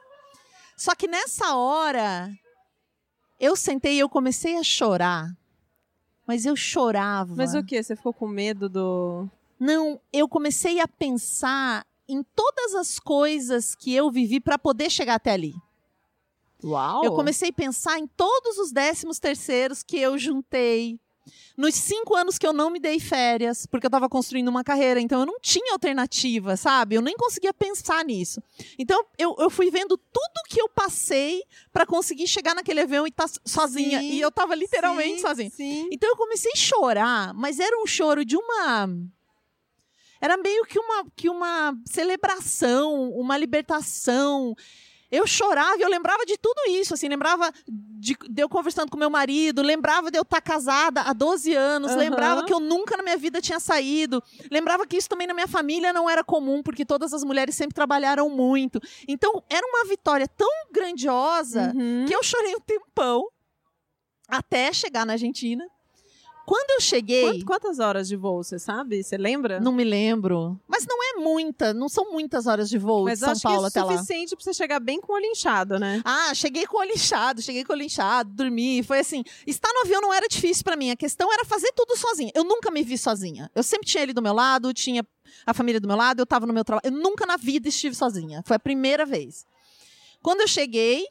Só 0.75 0.93
que 0.93 1.07
nessa 1.07 1.55
hora, 1.55 2.29
eu 3.39 3.55
sentei 3.55 3.95
e 3.95 3.99
eu 3.99 4.09
comecei 4.09 4.57
a 4.57 4.63
chorar. 4.63 5.31
Mas 6.27 6.45
eu 6.45 6.55
chorava. 6.55 7.33
Mas 7.35 7.55
o 7.55 7.63
que? 7.63 7.81
Você 7.81 7.95
ficou 7.95 8.13
com 8.13 8.27
medo 8.27 8.67
do. 8.67 9.27
Não, 9.57 9.99
eu 10.11 10.27
comecei 10.27 10.81
a 10.81 10.87
pensar 10.87 11.87
em 12.07 12.21
todas 12.35 12.75
as 12.75 12.99
coisas 12.99 13.73
que 13.73 13.93
eu 13.93 14.11
vivi 14.11 14.39
para 14.39 14.59
poder 14.59 14.89
chegar 14.89 15.15
até 15.15 15.31
ali. 15.31 15.55
Uau! 16.63 17.03
Eu 17.05 17.13
comecei 17.13 17.49
a 17.49 17.53
pensar 17.53 17.97
em 17.97 18.07
todos 18.07 18.57
os 18.57 18.71
décimos 18.71 19.19
terceiros 19.19 19.81
que 19.81 19.97
eu 19.97 20.17
juntei, 20.17 20.99
nos 21.55 21.75
cinco 21.75 22.15
anos 22.15 22.37
que 22.37 22.45
eu 22.45 22.53
não 22.53 22.69
me 22.69 22.79
dei 22.79 22.99
férias, 22.99 23.65
porque 23.65 23.85
eu 23.85 23.89
estava 23.89 24.07
construindo 24.07 24.47
uma 24.47 24.63
carreira, 24.63 24.99
então 24.99 25.19
eu 25.19 25.25
não 25.25 25.39
tinha 25.39 25.73
alternativa, 25.73 26.55
sabe? 26.55 26.95
Eu 26.95 27.01
nem 27.01 27.15
conseguia 27.15 27.53
pensar 27.53 28.03
nisso. 28.05 28.41
Então 28.77 29.03
eu, 29.17 29.35
eu 29.39 29.49
fui 29.49 29.71
vendo 29.71 29.97
tudo 29.97 30.43
que 30.49 30.61
eu 30.61 30.69
passei 30.69 31.43
para 31.71 31.85
conseguir 31.85 32.27
chegar 32.27 32.55
naquele 32.55 32.81
avião 32.81 33.05
e 33.05 33.09
estar 33.09 33.27
tá 33.27 33.39
sozinha. 33.45 33.99
Sim, 33.99 34.11
e 34.11 34.21
eu 34.21 34.29
estava 34.29 34.55
literalmente 34.55 35.15
sim, 35.15 35.21
sozinha. 35.21 35.49
Sim. 35.49 35.89
Então 35.91 36.09
eu 36.09 36.15
comecei 36.15 36.51
a 36.53 36.57
chorar, 36.57 37.33
mas 37.33 37.59
era 37.59 37.81
um 37.81 37.87
choro 37.87 38.23
de 38.23 38.35
uma. 38.35 38.89
Era 40.19 40.35
meio 40.37 40.65
que 40.65 40.79
uma, 40.79 41.05
que 41.15 41.29
uma 41.29 41.77
celebração, 41.85 43.11
uma 43.11 43.37
libertação. 43.37 44.55
Eu 45.09 45.25
chorava, 45.25 45.77
eu 45.79 45.87
lembrava 45.89 46.25
de 46.25 46.37
tudo 46.37 46.59
isso, 46.69 46.93
assim, 46.93 47.07
lembrava 47.07 47.49
de, 47.65 48.17
de 48.29 48.41
eu 48.41 48.49
conversando 48.49 48.89
com 48.91 48.97
meu 48.97 49.09
marido, 49.09 49.61
lembrava 49.61 50.11
de 50.11 50.17
eu 50.17 50.23
estar 50.23 50.41
casada 50.41 51.01
há 51.01 51.13
12 51.13 51.53
anos, 51.53 51.91
Uhum. 51.93 51.97
lembrava 51.97 52.43
que 52.43 52.53
eu 52.53 52.59
nunca 52.59 52.97
na 52.97 53.03
minha 53.03 53.15
vida 53.17 53.39
tinha 53.41 53.59
saído, 53.59 54.21
lembrava 54.51 54.85
que 54.85 54.97
isso 54.97 55.07
também 55.07 55.25
na 55.25 55.33
minha 55.33 55.47
família 55.47 55.93
não 55.93 56.09
era 56.09 56.23
comum, 56.25 56.61
porque 56.61 56.83
todas 56.85 57.13
as 57.13 57.23
mulheres 57.23 57.55
sempre 57.55 57.73
trabalharam 57.73 58.29
muito. 58.29 58.81
Então, 59.07 59.41
era 59.49 59.65
uma 59.65 59.85
vitória 59.85 60.27
tão 60.27 60.49
grandiosa 60.71 61.71
Uhum. 61.73 62.05
que 62.05 62.13
eu 62.13 62.21
chorei 62.21 62.53
um 62.55 62.59
tempão 62.59 63.23
até 64.27 64.73
chegar 64.73 65.05
na 65.05 65.13
Argentina. 65.13 65.65
Quando 66.47 66.71
eu 66.71 66.79
cheguei, 66.79 67.23
Quant- 67.25 67.43
quantas 67.43 67.77
horas 67.79 68.07
de 68.07 68.15
voo, 68.15 68.41
você 68.41 68.57
sabe? 68.57 69.03
Você 69.03 69.17
lembra? 69.17 69.59
não 69.59 69.73
me 69.73 69.83
lembro, 69.83 70.57
mas 70.65 70.85
não 70.87 70.95
é 71.03 71.21
muita, 71.21 71.73
não 71.73 71.89
são 71.89 72.09
muitas 72.09 72.47
horas 72.47 72.69
de 72.69 72.77
voo 72.77 73.03
Mas 73.03 73.19
de 73.19 73.25
São 73.25 73.33
acho 73.33 73.41
Paulo 73.41 73.61
que 73.63 73.67
até 73.67 73.79
é 73.81 73.83
lá. 73.83 73.91
suficiente 73.97 74.33
pra 74.33 74.43
você 74.45 74.53
chegar 74.53 74.79
bem 74.79 75.01
com 75.01 75.11
o 75.11 75.15
olho 75.17 75.25
inchado, 75.25 75.77
né? 75.77 76.01
Ah, 76.05 76.33
cheguei 76.33 76.65
com 76.65 76.77
o 76.77 76.79
olho 76.79 76.93
inchado, 76.93 77.41
cheguei 77.41 77.65
com 77.65 77.73
o 77.73 77.75
olho 77.75 77.83
inchado, 77.83 78.29
dormi. 78.33 78.81
Foi 78.81 78.99
assim. 78.99 79.25
Estar 79.45 79.69
no 79.73 79.81
avião 79.81 79.99
não 79.99 80.13
era 80.13 80.25
difícil 80.29 80.63
pra 80.63 80.77
mim. 80.77 80.89
A 80.89 80.95
questão 80.95 81.31
era 81.33 81.43
fazer 81.43 81.73
tudo 81.75 81.97
sozinha. 81.97 82.31
Eu 82.33 82.45
nunca 82.45 82.71
me 82.71 82.81
vi 82.81 82.97
sozinha. 82.97 83.51
Eu 83.53 83.61
sempre 83.61 83.85
tinha 83.85 84.01
ele 84.03 84.13
do 84.13 84.21
meu 84.21 84.33
lado, 84.33 84.73
tinha 84.73 85.05
a 85.45 85.53
família 85.53 85.81
do 85.81 85.87
meu 85.87 85.97
lado, 85.97 86.21
eu 86.21 86.25
tava 86.25 86.45
no 86.45 86.53
meu 86.53 86.63
trabalho. 86.63 86.85
Eu 86.85 86.91
nunca 86.97 87.25
na 87.25 87.35
vida 87.35 87.67
estive 87.67 87.93
sozinha. 87.93 88.41
Foi 88.45 88.55
a 88.55 88.59
primeira 88.59 89.05
vez. 89.05 89.45
Quando 90.23 90.39
eu 90.39 90.47
cheguei, 90.47 91.05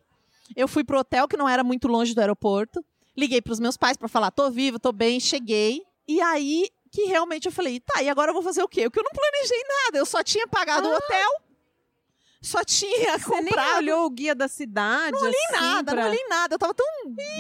eu 0.57 0.67
fui 0.67 0.83
pro 0.83 0.99
hotel, 0.99 1.29
que 1.29 1.37
não 1.37 1.47
era 1.47 1.63
muito 1.63 1.89
longe 1.89 2.15
do 2.15 2.21
aeroporto. 2.23 2.83
Liguei 3.17 3.41
pros 3.41 3.59
meus 3.61 3.77
pais 3.77 3.97
pra 3.97 4.09
falar: 4.09 4.31
tô 4.31 4.51
vivo, 4.51 4.79
tô 4.79 4.93
bem, 4.93 5.19
cheguei. 5.19 5.83
E 6.07 6.21
aí 6.21 6.71
que 6.91 7.05
realmente 7.05 7.47
eu 7.47 7.53
falei: 7.53 7.81
tá, 7.81 8.03
e 8.03 8.09
agora 8.09 8.31
eu 8.31 8.35
vou 8.35 8.43
fazer 8.43 8.63
o 8.63 8.69
quê? 8.69 8.89
Porque 8.89 9.01
eu 9.01 9.05
não 9.05 9.11
planejei 9.11 9.63
nada. 9.85 9.99
Eu 9.99 10.07
só 10.07 10.23
tinha 10.23 10.47
pagado 10.47 10.89
o 10.89 10.95
hotel. 10.95 11.31
Só 12.43 12.63
tinha 12.63 13.19
Você 13.19 13.41
nem 13.41 13.47
comprado. 13.47 13.79
olhou 13.79 14.07
o 14.07 14.11
guia 14.11 14.35
da 14.35 14.47
cidade? 14.47 15.13
Não 15.13 15.23
olhei 15.23 15.41
nada, 15.53 15.95
não 15.95 16.05
olhei 16.09 16.25
nada. 16.29 16.55
Eu 16.55 16.59
tava 16.59 16.75
tão 16.75 16.87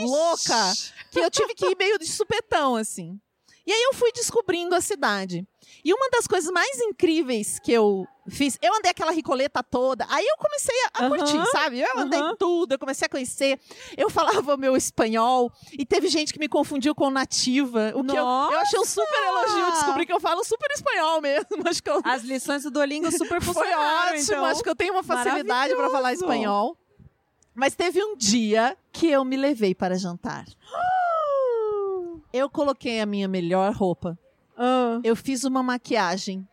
louca 0.00 0.72
que 1.12 1.20
eu 1.20 1.30
tive 1.30 1.54
que 1.54 1.66
ir 1.66 1.76
meio 1.76 1.98
de 1.98 2.06
supetão, 2.06 2.74
assim. 2.74 3.20
E 3.66 3.72
aí 3.72 3.82
eu 3.90 3.94
fui 3.94 4.12
descobrindo 4.12 4.74
a 4.76 4.80
cidade. 4.80 5.44
E 5.84 5.92
uma 5.92 6.08
das 6.10 6.26
coisas 6.26 6.50
mais 6.52 6.80
incríveis 6.80 7.58
que 7.58 7.72
eu 7.72 8.06
fiz, 8.28 8.56
eu 8.62 8.72
andei 8.76 8.90
aquela 8.90 9.10
ricoleta 9.10 9.62
toda, 9.62 10.06
aí 10.08 10.24
eu 10.24 10.36
comecei 10.38 10.74
a, 10.94 11.04
Aham, 11.04 11.08
curtir, 11.16 11.50
sabe? 11.50 11.80
Eu 11.80 11.98
andei 11.98 12.20
aham. 12.20 12.36
tudo, 12.36 12.72
eu 12.72 12.78
comecei 12.78 13.06
a 13.06 13.08
conhecer. 13.08 13.58
Eu 13.96 14.08
falava 14.08 14.56
meu 14.56 14.76
espanhol 14.76 15.50
e 15.72 15.84
teve 15.84 16.08
gente 16.08 16.32
que 16.32 16.38
me 16.38 16.48
confundiu 16.48 16.94
com 16.94 17.10
nativa, 17.10 17.92
o 17.96 18.04
que 18.04 18.12
eu, 18.16 18.24
eu 18.24 18.58
achei 18.60 18.78
um 18.78 18.84
super 18.84 19.22
elogio, 19.24 19.72
descobri 19.72 20.06
que 20.06 20.12
eu 20.12 20.20
falo 20.20 20.44
super 20.44 20.70
espanhol 20.70 21.20
mesmo. 21.20 21.46
Acho 21.68 21.82
que 21.82 21.90
eu, 21.90 22.00
As 22.04 22.22
lições 22.22 22.62
do 22.62 22.70
Duolingo 22.70 23.10
super 23.10 23.42
foi 23.42 23.52
funcionaram, 23.54 24.10
ótimo, 24.14 24.22
então. 24.22 24.44
acho 24.46 24.62
que 24.62 24.68
eu 24.68 24.76
tenho 24.76 24.92
uma 24.92 25.02
facilidade 25.02 25.74
para 25.74 25.90
falar 25.90 26.12
espanhol. 26.12 26.76
Mas 27.54 27.74
teve 27.74 28.02
um 28.04 28.16
dia 28.16 28.76
que 28.92 29.08
eu 29.10 29.24
me 29.24 29.36
levei 29.36 29.74
para 29.74 29.96
jantar. 29.98 30.44
Eu 32.36 32.50
coloquei 32.50 33.00
a 33.00 33.06
minha 33.06 33.26
melhor 33.28 33.72
roupa. 33.72 34.18
Ah, 34.56 35.00
Eu 35.04 35.14
fiz 35.16 35.44
uma 35.44 35.62
maquiagem 35.62 36.46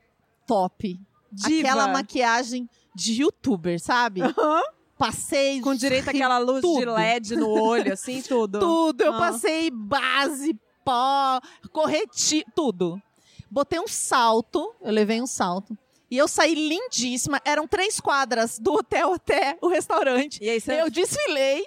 top. 0.48 1.00
diva. 1.32 1.68
Aquela 1.70 1.88
maquiagem 1.88 2.70
de 2.96 3.22
youtuber, 3.22 3.80
sabe? 3.80 4.22
Aham. 4.22 4.62
Passei 4.98 5.60
Com 5.60 5.74
direito 5.76 6.10
àquela 6.10 6.38
luz 6.38 6.58
de 6.58 6.62
tudo. 6.62 6.94
LED 6.94 7.36
no 7.36 7.50
olho, 7.50 7.92
assim, 7.94 8.22
tudo. 8.28 8.60
tudo. 8.60 9.02
Eu 9.02 9.14
Ah. 9.16 9.18
passei 9.18 9.70
base, 9.72 10.56
pó, 10.86 11.42
corretivo, 11.72 12.46
tudo. 12.56 13.02
Botei 13.50 13.80
um 13.80 13.88
salto, 13.88 14.74
eu 14.82 14.92
levei 14.92 15.22
um 15.22 15.28
salto. 15.28 15.78
E 16.10 16.18
eu 16.18 16.28
saí 16.28 16.54
lindíssima. 16.54 17.42
Eram 17.44 17.68
três 17.68 18.00
quadras 18.00 18.60
do 18.60 18.74
hotel 18.74 19.14
até 19.14 19.58
o 19.62 19.68
restaurante. 19.68 20.38
E 20.44 20.50
aí 20.50 20.62
você... 20.62 20.80
Eu 20.80 20.90
desfilei, 20.92 21.66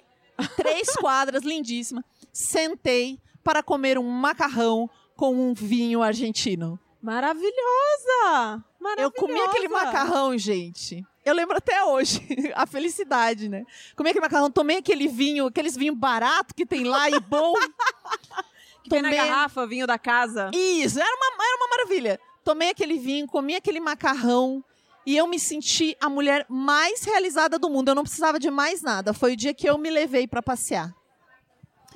três 0.56 0.94
quadras, 0.94 1.42
lindíssima. 1.42 2.04
Sentei 2.32 3.18
para 3.46 3.62
comer 3.62 3.96
um 3.96 4.10
macarrão 4.10 4.90
com 5.14 5.32
um 5.32 5.54
vinho 5.54 6.02
argentino. 6.02 6.76
Maravilhosa! 7.00 8.64
Maravilhosa! 8.80 9.02
Eu 9.02 9.12
comi 9.12 9.40
aquele 9.40 9.68
macarrão, 9.68 10.36
gente. 10.36 11.06
Eu 11.24 11.32
lembro 11.32 11.56
até 11.56 11.84
hoje 11.84 12.20
a 12.56 12.66
felicidade, 12.66 13.48
né? 13.48 13.64
Comi 13.94 14.10
aquele 14.10 14.24
macarrão, 14.24 14.50
tomei 14.50 14.78
aquele 14.78 15.06
vinho, 15.06 15.46
aqueles 15.46 15.76
vinhos 15.76 15.96
barato 15.96 16.52
que 16.56 16.66
tem 16.66 16.82
lá 16.82 17.08
e 17.08 17.20
bom. 17.20 17.54
que 18.82 18.90
tem 18.90 19.00
na 19.00 19.12
garrafa, 19.12 19.64
vinho 19.64 19.86
da 19.86 19.96
casa. 19.96 20.50
Isso, 20.52 20.98
era 20.98 21.08
uma, 21.08 21.44
era 21.44 21.56
uma 21.56 21.68
maravilha. 21.76 22.18
Tomei 22.42 22.70
aquele 22.70 22.98
vinho, 22.98 23.28
comi 23.28 23.54
aquele 23.54 23.78
macarrão 23.78 24.64
e 25.06 25.16
eu 25.16 25.28
me 25.28 25.38
senti 25.38 25.96
a 26.00 26.08
mulher 26.08 26.44
mais 26.48 27.04
realizada 27.04 27.60
do 27.60 27.70
mundo. 27.70 27.90
Eu 27.90 27.94
não 27.94 28.02
precisava 28.02 28.40
de 28.40 28.50
mais 28.50 28.82
nada. 28.82 29.14
Foi 29.14 29.34
o 29.34 29.36
dia 29.36 29.54
que 29.54 29.70
eu 29.70 29.78
me 29.78 29.88
levei 29.88 30.26
para 30.26 30.42
passear. 30.42 30.92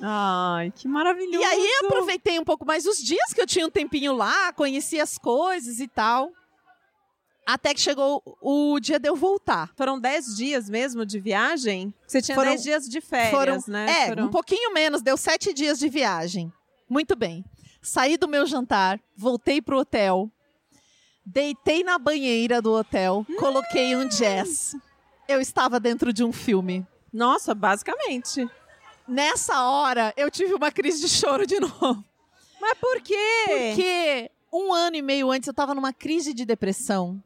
Ai, 0.01 0.71
que 0.75 0.87
maravilhoso. 0.87 1.39
E 1.39 1.43
aí 1.43 1.71
eu 1.81 1.87
aproveitei 1.87 2.39
um 2.39 2.43
pouco 2.43 2.65
mais 2.65 2.85
os 2.85 2.97
dias 2.97 3.33
que 3.33 3.41
eu 3.41 3.47
tinha 3.47 3.67
um 3.67 3.69
tempinho 3.69 4.15
lá, 4.15 4.51
conheci 4.53 4.99
as 4.99 5.17
coisas 5.17 5.79
e 5.79 5.87
tal. 5.87 6.31
Até 7.45 7.73
que 7.73 7.79
chegou 7.79 8.21
o 8.41 8.79
dia 8.79 8.99
de 8.99 9.09
eu 9.09 9.15
voltar. 9.15 9.71
Foram 9.75 9.99
10 9.99 10.35
dias 10.35 10.69
mesmo 10.69 11.05
de 11.05 11.19
viagem? 11.19 11.93
Você 12.07 12.21
tinha 12.21 12.37
10 12.37 12.63
dias 12.63 12.87
de 12.87 13.01
férias, 13.01 13.31
foram, 13.31 13.63
né? 13.67 14.03
É, 14.03 14.07
foram... 14.07 14.25
um 14.25 14.29
pouquinho 14.29 14.73
menos, 14.73 15.01
deu 15.01 15.17
7 15.17 15.53
dias 15.53 15.79
de 15.79 15.89
viagem. 15.89 16.51
Muito 16.89 17.15
bem. 17.15 17.43
Saí 17.81 18.15
do 18.15 18.27
meu 18.27 18.45
jantar, 18.45 18.99
voltei 19.17 19.61
pro 19.61 19.79
hotel, 19.79 20.29
deitei 21.25 21.83
na 21.83 21.97
banheira 21.97 22.61
do 22.61 22.71
hotel, 22.73 23.25
hum. 23.27 23.35
coloquei 23.37 23.95
um 23.95 24.07
jazz. 24.07 24.75
Eu 25.27 25.41
estava 25.41 25.79
dentro 25.79 26.13
de 26.13 26.23
um 26.23 26.31
filme. 26.31 26.85
Nossa, 27.11 27.55
basicamente. 27.55 28.47
Nessa 29.07 29.63
hora, 29.63 30.13
eu 30.15 30.29
tive 30.31 30.53
uma 30.53 30.71
crise 30.71 31.01
de 31.01 31.09
choro 31.09 31.45
de 31.45 31.59
novo. 31.61 32.03
Mas 32.59 32.77
por 32.77 33.01
quê? 33.01 33.45
Porque 33.47 34.31
um 34.53 34.73
ano 34.73 34.95
e 34.95 35.01
meio 35.01 35.31
antes 35.31 35.47
eu 35.47 35.51
estava 35.51 35.73
numa 35.73 35.91
crise 35.91 36.33
de 36.33 36.45
depressão 36.45 37.21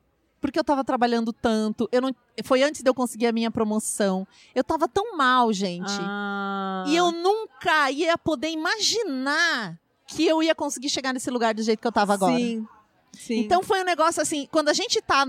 porque 0.45 0.59
eu 0.59 0.63
tava 0.63 0.83
trabalhando 0.83 1.33
tanto. 1.33 1.89
Eu 1.91 2.01
não, 2.01 2.15
foi 2.43 2.61
antes 2.61 2.83
de 2.83 2.87
eu 2.87 2.93
conseguir 2.93 3.25
a 3.25 3.31
minha 3.31 3.49
promoção. 3.49 4.27
Eu 4.53 4.63
tava 4.63 4.87
tão 4.87 5.17
mal, 5.17 5.51
gente. 5.51 5.91
Ah. 5.99 6.83
E 6.87 6.95
eu 6.95 7.11
nunca 7.11 7.89
ia 7.89 8.15
poder 8.15 8.49
imaginar 8.49 9.79
que 10.05 10.23
eu 10.23 10.43
ia 10.43 10.53
conseguir 10.53 10.89
chegar 10.89 11.13
nesse 11.13 11.31
lugar 11.31 11.55
do 11.55 11.63
jeito 11.63 11.79
que 11.79 11.87
eu 11.87 11.91
tava 11.91 12.13
agora. 12.13 12.37
Sim. 12.37 12.67
Sim. 13.11 13.39
Então 13.39 13.63
foi 13.63 13.81
um 13.81 13.85
negócio 13.85 14.21
assim, 14.21 14.47
quando 14.51 14.69
a 14.69 14.73
gente 14.73 15.01
tá 15.01 15.25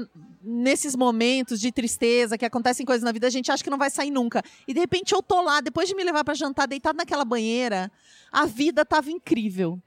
nesses 0.46 0.94
momentos 0.94 1.60
de 1.60 1.72
tristeza, 1.72 2.38
que 2.38 2.44
acontecem 2.44 2.86
coisas 2.86 3.02
na 3.02 3.10
vida, 3.10 3.26
a 3.26 3.30
gente 3.30 3.50
acha 3.50 3.64
que 3.64 3.70
não 3.70 3.78
vai 3.78 3.90
sair 3.90 4.10
nunca. 4.10 4.42
E 4.66 4.72
de 4.72 4.78
repente 4.78 5.12
eu 5.12 5.20
tô 5.20 5.42
lá, 5.42 5.60
depois 5.60 5.88
de 5.88 5.94
me 5.94 6.04
levar 6.04 6.22
para 6.22 6.34
jantar, 6.34 6.68
deitado 6.68 6.96
naquela 6.96 7.24
banheira, 7.24 7.90
a 8.30 8.46
vida 8.46 8.84
tava 8.84 9.10
incrível. 9.10 9.80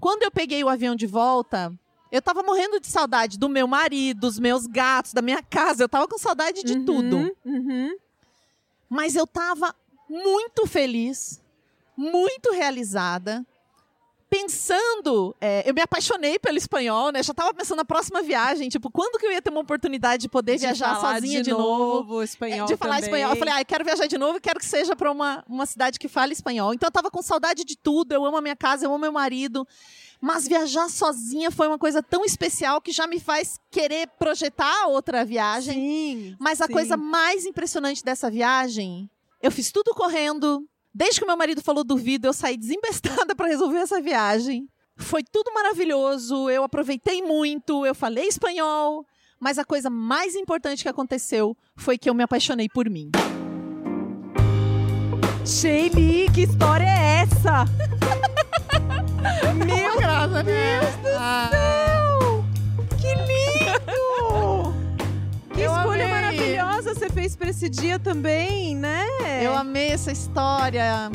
Quando 0.00 0.22
eu 0.22 0.30
peguei 0.30 0.64
o 0.64 0.68
avião 0.68 0.96
de 0.96 1.06
volta, 1.06 1.72
eu 2.10 2.22
tava 2.22 2.42
morrendo 2.42 2.80
de 2.80 2.86
saudade 2.86 3.38
do 3.38 3.48
meu 3.48 3.66
marido, 3.66 4.20
dos 4.20 4.38
meus 4.38 4.66
gatos, 4.66 5.12
da 5.12 5.20
minha 5.20 5.42
casa. 5.42 5.84
Eu 5.84 5.88
tava 5.88 6.08
com 6.08 6.16
saudade 6.16 6.62
de 6.62 6.72
uhum, 6.72 6.84
tudo. 6.84 7.36
Uhum. 7.44 7.96
Mas 8.88 9.14
eu 9.14 9.26
tava 9.26 9.74
muito 10.08 10.66
feliz, 10.66 11.42
muito 11.96 12.52
realizada. 12.52 13.44
Pensando, 14.30 15.34
é, 15.40 15.68
eu 15.68 15.72
me 15.72 15.80
apaixonei 15.80 16.38
pelo 16.38 16.58
espanhol, 16.58 17.10
né? 17.10 17.22
Já 17.22 17.32
tava 17.32 17.54
pensando 17.54 17.78
na 17.78 17.84
próxima 17.84 18.22
viagem, 18.22 18.68
tipo, 18.68 18.90
quando 18.90 19.18
que 19.18 19.24
eu 19.24 19.32
ia 19.32 19.40
ter 19.40 19.48
uma 19.48 19.60
oportunidade 19.60 20.22
de 20.22 20.28
poder 20.28 20.56
de 20.56 20.66
viajar 20.66 21.00
sozinha 21.00 21.38
de, 21.38 21.44
de 21.44 21.50
novo? 21.50 21.94
novo 21.94 22.22
espanhol 22.22 22.66
de 22.66 22.76
falar 22.76 22.96
também. 22.96 23.08
espanhol. 23.08 23.30
Eu 23.30 23.36
falei, 23.36 23.54
ah, 23.54 23.60
eu 23.62 23.66
quero 23.66 23.84
viajar 23.84 24.06
de 24.06 24.18
novo 24.18 24.36
e 24.36 24.40
quero 24.40 24.58
que 24.58 24.66
seja 24.66 24.94
para 24.94 25.10
uma, 25.10 25.42
uma 25.48 25.64
cidade 25.64 25.98
que 25.98 26.08
fale 26.08 26.34
espanhol. 26.34 26.74
Então 26.74 26.86
eu 26.86 26.92
tava 26.92 27.10
com 27.10 27.22
saudade 27.22 27.64
de 27.64 27.76
tudo, 27.76 28.12
eu 28.12 28.24
amo 28.24 28.36
a 28.36 28.42
minha 28.42 28.56
casa, 28.56 28.84
eu 28.84 28.90
amo 28.90 28.98
meu 28.98 29.12
marido. 29.12 29.66
Mas 30.20 30.46
viajar 30.46 30.88
sozinha 30.90 31.50
foi 31.50 31.68
uma 31.68 31.78
coisa 31.78 32.02
tão 32.02 32.24
especial 32.24 32.80
que 32.80 32.92
já 32.92 33.06
me 33.06 33.20
faz 33.20 33.58
querer 33.70 34.08
projetar 34.18 34.88
outra 34.88 35.24
viagem. 35.24 35.74
Sim. 35.74 36.36
Mas 36.38 36.60
a 36.60 36.66
sim. 36.66 36.72
coisa 36.72 36.96
mais 36.96 37.46
impressionante 37.46 38.04
dessa 38.04 38.30
viagem, 38.30 39.08
eu 39.40 39.50
fiz 39.50 39.70
tudo 39.70 39.94
correndo. 39.94 40.68
Desde 40.98 41.20
que 41.20 41.26
meu 41.26 41.36
marido 41.36 41.62
falou 41.62 41.84
do 41.84 41.96
vídeo, 41.96 42.26
eu 42.26 42.32
saí 42.32 42.56
desembestada 42.56 43.32
para 43.36 43.46
resolver 43.46 43.78
essa 43.78 44.00
viagem. 44.00 44.68
Foi 44.96 45.22
tudo 45.22 45.54
maravilhoso, 45.54 46.50
eu 46.50 46.64
aproveitei 46.64 47.22
muito, 47.22 47.86
eu 47.86 47.94
falei 47.94 48.26
espanhol, 48.26 49.06
mas 49.38 49.60
a 49.60 49.64
coisa 49.64 49.88
mais 49.88 50.34
importante 50.34 50.82
que 50.82 50.88
aconteceu 50.88 51.56
foi 51.76 51.96
que 51.96 52.10
eu 52.10 52.14
me 52.14 52.24
apaixonei 52.24 52.68
por 52.68 52.90
mim. 52.90 53.12
Shaylee, 55.46 56.28
que 56.34 56.40
história 56.40 56.84
é 56.84 57.22
essa? 57.22 57.64
Meu 59.54 60.00
graça, 60.00 60.42
Deus 60.42 60.96
do 60.96 61.16
ah. 61.16 61.48
céu! 61.52 61.77
Fez 67.28 67.36
pra 67.36 67.50
esse 67.50 67.68
dia 67.68 67.98
também, 67.98 68.74
né? 68.74 69.04
Eu 69.42 69.54
amei 69.54 69.88
essa 69.90 70.10
história. 70.10 71.10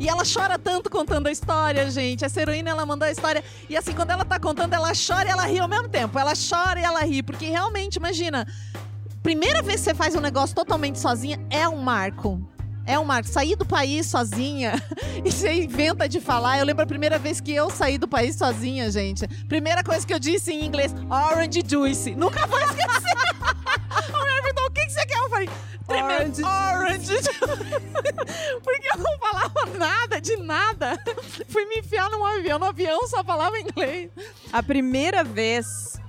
E 0.00 0.08
ela 0.08 0.22
chora 0.24 0.58
tanto 0.58 0.88
contando 0.88 1.26
a 1.26 1.30
história, 1.30 1.90
gente. 1.90 2.24
Essa 2.24 2.40
heroína, 2.40 2.70
ela 2.70 2.86
mandou 2.86 3.06
a 3.06 3.10
história. 3.10 3.44
E 3.68 3.76
assim, 3.76 3.92
quando 3.92 4.10
ela 4.10 4.24
tá 4.24 4.38
contando, 4.40 4.72
ela 4.72 4.92
chora 4.94 5.28
e 5.28 5.30
ela 5.30 5.46
ri 5.46 5.58
ao 5.58 5.68
mesmo 5.68 5.88
tempo. 5.88 6.18
Ela 6.18 6.32
chora 6.32 6.80
e 6.80 6.84
ela 6.84 7.04
ri. 7.04 7.22
Porque 7.22 7.46
realmente, 7.46 7.96
imagina, 7.96 8.46
primeira 9.22 9.60
vez 9.60 9.80
que 9.80 9.84
você 9.84 9.94
faz 9.94 10.14
um 10.14 10.20
negócio 10.20 10.56
totalmente 10.56 10.98
sozinha 10.98 11.38
é 11.50 11.68
um 11.68 11.76
marco. 11.76 12.40
É 12.86 12.98
um 12.98 13.04
marco. 13.04 13.28
Sair 13.28 13.54
do 13.54 13.66
país 13.66 14.06
sozinha 14.06 14.82
e 15.22 15.30
você 15.30 15.52
inventa 15.52 16.08
de 16.08 16.18
falar. 16.18 16.58
Eu 16.58 16.64
lembro 16.64 16.84
a 16.84 16.86
primeira 16.86 17.18
vez 17.18 17.42
que 17.42 17.52
eu 17.52 17.68
saí 17.68 17.98
do 17.98 18.08
país 18.08 18.36
sozinha, 18.36 18.90
gente. 18.90 19.28
Primeira 19.46 19.84
coisa 19.84 20.06
que 20.06 20.14
eu 20.14 20.18
disse 20.18 20.50
em 20.50 20.64
inglês: 20.64 20.94
Orange 21.10 21.62
Juice. 21.66 22.14
Nunca 22.14 22.46
vou 22.46 22.58
esquecer. 22.64 23.27
Falei: 25.38 25.50
tremendo. 25.86 26.46
Orange. 26.46 27.14
Porque 28.62 28.88
eu 28.94 28.98
não 28.98 29.18
falava 29.18 29.66
nada 29.78 30.20
de 30.20 30.36
nada. 30.36 31.02
Fui 31.48 31.64
me 31.66 31.78
enfiar 31.78 32.10
num 32.10 32.24
avião. 32.24 32.58
No 32.58 32.66
avião 32.66 33.06
só 33.06 33.24
falava 33.24 33.58
inglês. 33.58 34.10
A 34.52 34.62
primeira 34.62 35.24
vez 35.24 36.00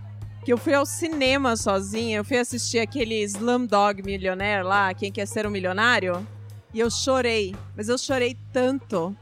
que 0.43 0.53
eu 0.53 0.57
fui 0.57 0.73
ao 0.73 0.85
cinema 0.85 1.55
sozinha, 1.55 2.17
eu 2.17 2.25
fui 2.25 2.37
assistir 2.37 2.79
aquele 2.79 3.21
Slumdog 3.23 4.01
Millionaire 4.03 4.63
lá, 4.63 4.93
Quem 4.93 5.11
Quer 5.11 5.27
Ser 5.27 5.45
um 5.45 5.49
Milionário. 5.49 6.25
E 6.73 6.79
eu 6.79 6.89
chorei, 6.89 7.55
mas 7.75 7.89
eu 7.89 7.97
chorei 7.97 8.37
tanto 8.53 9.15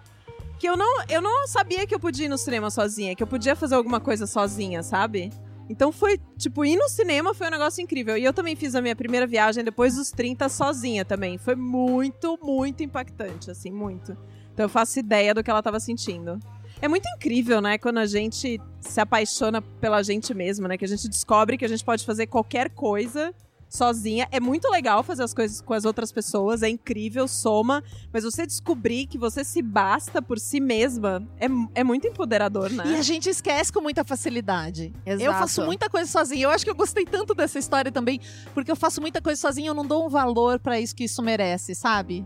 que 0.59 0.67
eu 0.67 0.75
não, 0.75 1.03
eu 1.07 1.21
não 1.21 1.47
sabia 1.47 1.85
que 1.85 1.93
eu 1.93 1.99
podia 1.99 2.25
ir 2.25 2.29
no 2.29 2.37
cinema 2.37 2.69
sozinha, 2.69 3.15
que 3.15 3.23
eu 3.23 3.27
podia 3.27 3.55
fazer 3.55 3.75
alguma 3.75 3.99
coisa 3.99 4.25
sozinha, 4.25 4.83
sabe? 4.83 5.31
Então 5.69 5.91
foi, 5.91 6.19
tipo, 6.37 6.63
ir 6.63 6.77
no 6.77 6.87
cinema 6.87 7.33
foi 7.33 7.47
um 7.47 7.51
negócio 7.51 7.81
incrível. 7.81 8.17
E 8.17 8.23
eu 8.23 8.33
também 8.33 8.55
fiz 8.55 8.73
a 8.75 8.81
minha 8.81 8.95
primeira 8.95 9.27
viagem 9.27 9.63
depois 9.63 9.95
dos 9.95 10.11
30 10.11 10.47
sozinha 10.49 11.03
também. 11.03 11.37
Foi 11.37 11.55
muito, 11.55 12.39
muito 12.41 12.83
impactante, 12.83 13.51
assim, 13.51 13.71
muito. 13.71 14.17
Então 14.53 14.65
eu 14.65 14.69
faço 14.69 14.99
ideia 14.99 15.33
do 15.33 15.43
que 15.43 15.51
ela 15.51 15.61
tava 15.61 15.79
sentindo. 15.79 16.39
É 16.81 16.87
muito 16.87 17.07
incrível, 17.15 17.59
né, 17.59 17.77
quando 17.77 17.97
a 17.97 18.05
gente 18.05 18.61
se 18.79 19.01
apaixona 19.01 19.61
pela 19.61 20.03
gente 20.03 20.33
mesma, 20.33 20.67
né? 20.67 20.77
Que 20.77 20.85
a 20.85 20.87
gente 20.87 21.09
descobre 21.09 21.57
que 21.57 21.65
a 21.65 21.67
gente 21.67 21.83
pode 21.83 22.05
fazer 22.05 22.27
qualquer 22.27 22.69
coisa 22.69 23.33
sozinha. 23.69 24.27
É 24.31 24.39
muito 24.39 24.69
legal 24.69 25.03
fazer 25.03 25.23
as 25.23 25.33
coisas 25.33 25.61
com 25.61 25.73
as 25.73 25.85
outras 25.85 26.11
pessoas, 26.11 26.63
é 26.63 26.69
incrível, 26.69 27.27
soma, 27.27 27.83
mas 28.11 28.23
você 28.23 28.45
descobrir 28.45 29.07
que 29.07 29.17
você 29.17 29.43
se 29.43 29.61
basta 29.61 30.21
por 30.21 30.39
si 30.39 30.59
mesma 30.59 31.27
é, 31.39 31.47
é 31.75 31.83
muito 31.83 32.07
empoderador, 32.07 32.71
né? 32.71 32.83
E 32.87 32.95
a 32.95 33.01
gente 33.01 33.29
esquece 33.29 33.71
com 33.71 33.81
muita 33.81 34.03
facilidade. 34.03 34.93
Exato. 35.05 35.23
Eu 35.23 35.33
faço 35.33 35.65
muita 35.65 35.89
coisa 35.89 36.09
sozinha. 36.09 36.45
Eu 36.45 36.49
acho 36.49 36.63
que 36.63 36.71
eu 36.71 36.75
gostei 36.75 37.05
tanto 37.05 37.33
dessa 37.33 37.59
história 37.59 37.91
também, 37.91 38.19
porque 38.53 38.71
eu 38.71 38.75
faço 38.75 39.01
muita 39.01 39.21
coisa 39.21 39.39
sozinha, 39.39 39.69
eu 39.69 39.73
não 39.73 39.85
dou 39.85 40.05
um 40.05 40.09
valor 40.09 40.59
para 40.59 40.79
isso 40.79 40.95
que 40.95 41.03
isso 41.03 41.21
merece, 41.21 41.75
sabe? 41.75 42.25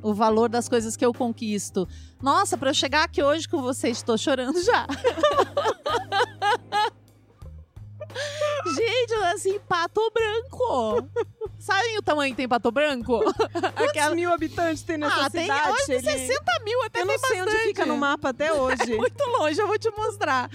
O 0.00 0.14
valor 0.14 0.48
das 0.48 0.68
coisas 0.68 0.96
que 0.96 1.04
eu 1.04 1.12
conquisto. 1.12 1.88
Nossa, 2.22 2.56
para 2.56 2.70
eu 2.70 2.74
chegar 2.74 3.04
aqui 3.04 3.22
hoje 3.22 3.48
com 3.48 3.60
vocês, 3.60 3.98
estou 3.98 4.16
chorando 4.16 4.62
já. 4.62 4.86
Gente, 8.78 9.12
eu 9.12 9.24
assim, 9.26 9.58
pato 9.68 10.00
branco. 10.14 11.08
Sabem 11.58 11.98
o 11.98 12.02
tamanho 12.02 12.30
que 12.32 12.36
tem 12.36 12.48
pato 12.48 12.70
branco? 12.70 13.18
Quantos 13.76 14.14
mil 14.14 14.32
habitantes 14.32 14.82
tem 14.84 14.96
nessa 14.96 15.26
ah, 15.26 15.30
tem 15.30 15.42
cidade? 15.42 15.70
hoje 15.72 15.92
Ele- 15.92 16.02
60 16.02 16.60
mil, 16.64 16.82
até 16.84 17.00
Eu 17.00 17.06
não 17.06 17.18
tem 17.18 17.28
sei 17.28 17.40
onde 17.42 17.50
bastante. 17.50 17.66
fica 17.68 17.86
no 17.86 17.96
mapa 17.96 18.28
até 18.28 18.52
hoje. 18.54 18.92
É 18.92 18.96
muito 18.96 19.24
longe, 19.24 19.60
eu 19.60 19.66
vou 19.66 19.78
te 19.78 19.90
mostrar. 19.90 20.48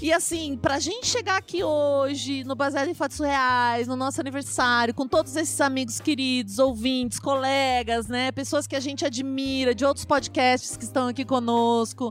E 0.00 0.12
assim, 0.12 0.56
pra 0.56 0.78
gente 0.78 1.06
chegar 1.06 1.36
aqui 1.36 1.62
hoje, 1.62 2.42
no 2.44 2.54
Baseado 2.54 2.88
em 2.88 2.94
Fatos 2.94 3.18
Reais, 3.18 3.86
no 3.86 3.96
nosso 3.96 4.20
aniversário, 4.20 4.94
com 4.94 5.06
todos 5.06 5.36
esses 5.36 5.60
amigos 5.60 6.00
queridos, 6.00 6.58
ouvintes, 6.58 7.18
colegas, 7.20 8.06
né? 8.08 8.32
Pessoas 8.32 8.66
que 8.66 8.74
a 8.76 8.80
gente 8.80 9.04
admira, 9.04 9.74
de 9.74 9.84
outros 9.84 10.04
podcasts 10.06 10.76
que 10.76 10.84
estão 10.84 11.08
aqui 11.08 11.24
conosco. 11.24 12.10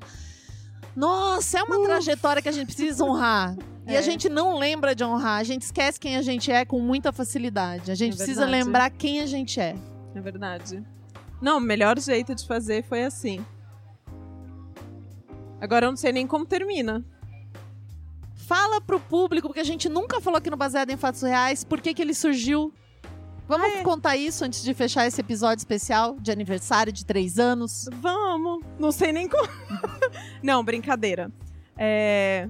Nossa, 0.95 1.59
é 1.59 1.63
uma 1.63 1.83
trajetória 1.83 2.41
que 2.41 2.49
a 2.49 2.51
gente 2.51 2.67
precisa 2.67 3.03
honrar. 3.03 3.55
E 3.87 3.93
É. 3.93 3.97
a 3.97 4.01
gente 4.01 4.27
não 4.29 4.57
lembra 4.57 4.95
de 4.95 5.03
honrar, 5.03 5.39
a 5.39 5.43
gente 5.43 5.61
esquece 5.63 5.99
quem 5.99 6.17
a 6.17 6.21
gente 6.21 6.51
é 6.51 6.65
com 6.65 6.79
muita 6.79 7.11
facilidade. 7.11 7.91
A 7.91 7.95
gente 7.95 8.13
É 8.13 8.17
precisa 8.17 8.45
lembrar 8.45 8.89
quem 8.89 9.21
a 9.21 9.25
gente 9.27 9.59
é. 9.59 9.75
É 10.15 10.19
verdade. 10.21 10.83
Não, 11.41 11.57
o 11.57 11.61
melhor 11.61 11.99
jeito 11.99 12.33
de 12.33 12.47
fazer 12.47 12.83
foi 12.83 13.03
assim. 13.03 13.45
Agora 15.59 15.85
eu 15.85 15.91
não 15.91 15.97
sei 15.97 16.11
nem 16.11 16.25
como 16.27 16.45
termina. 16.45 17.03
Fala 18.33 18.79
pro 18.79 18.99
público, 18.99 19.47
porque 19.47 19.59
a 19.59 19.63
gente 19.65 19.89
nunca 19.89 20.21
falou 20.21 20.37
aqui 20.37 20.49
no 20.49 20.57
Baseado 20.57 20.91
em 20.91 20.97
Fatos 20.97 21.21
Reais, 21.21 21.63
por 21.63 21.81
que, 21.81 21.93
que 21.93 22.01
ele 22.01 22.13
surgiu. 22.13 22.73
Vamos 23.47 23.67
Ah, 23.67 23.77
é. 23.79 23.83
contar 23.83 24.17
isso 24.17 24.43
antes 24.43 24.63
de 24.63 24.73
fechar 24.73 25.05
esse 25.05 25.21
episódio 25.21 25.61
especial 25.61 26.17
de 26.19 26.31
aniversário 26.31 26.91
de 26.91 27.05
três 27.05 27.37
anos? 27.39 27.87
Vamos. 28.01 28.63
Não 28.79 28.91
sei 28.91 29.11
nem 29.11 29.27
como. 29.27 29.47
não, 30.43 30.63
brincadeira. 30.63 31.31
É, 31.77 32.49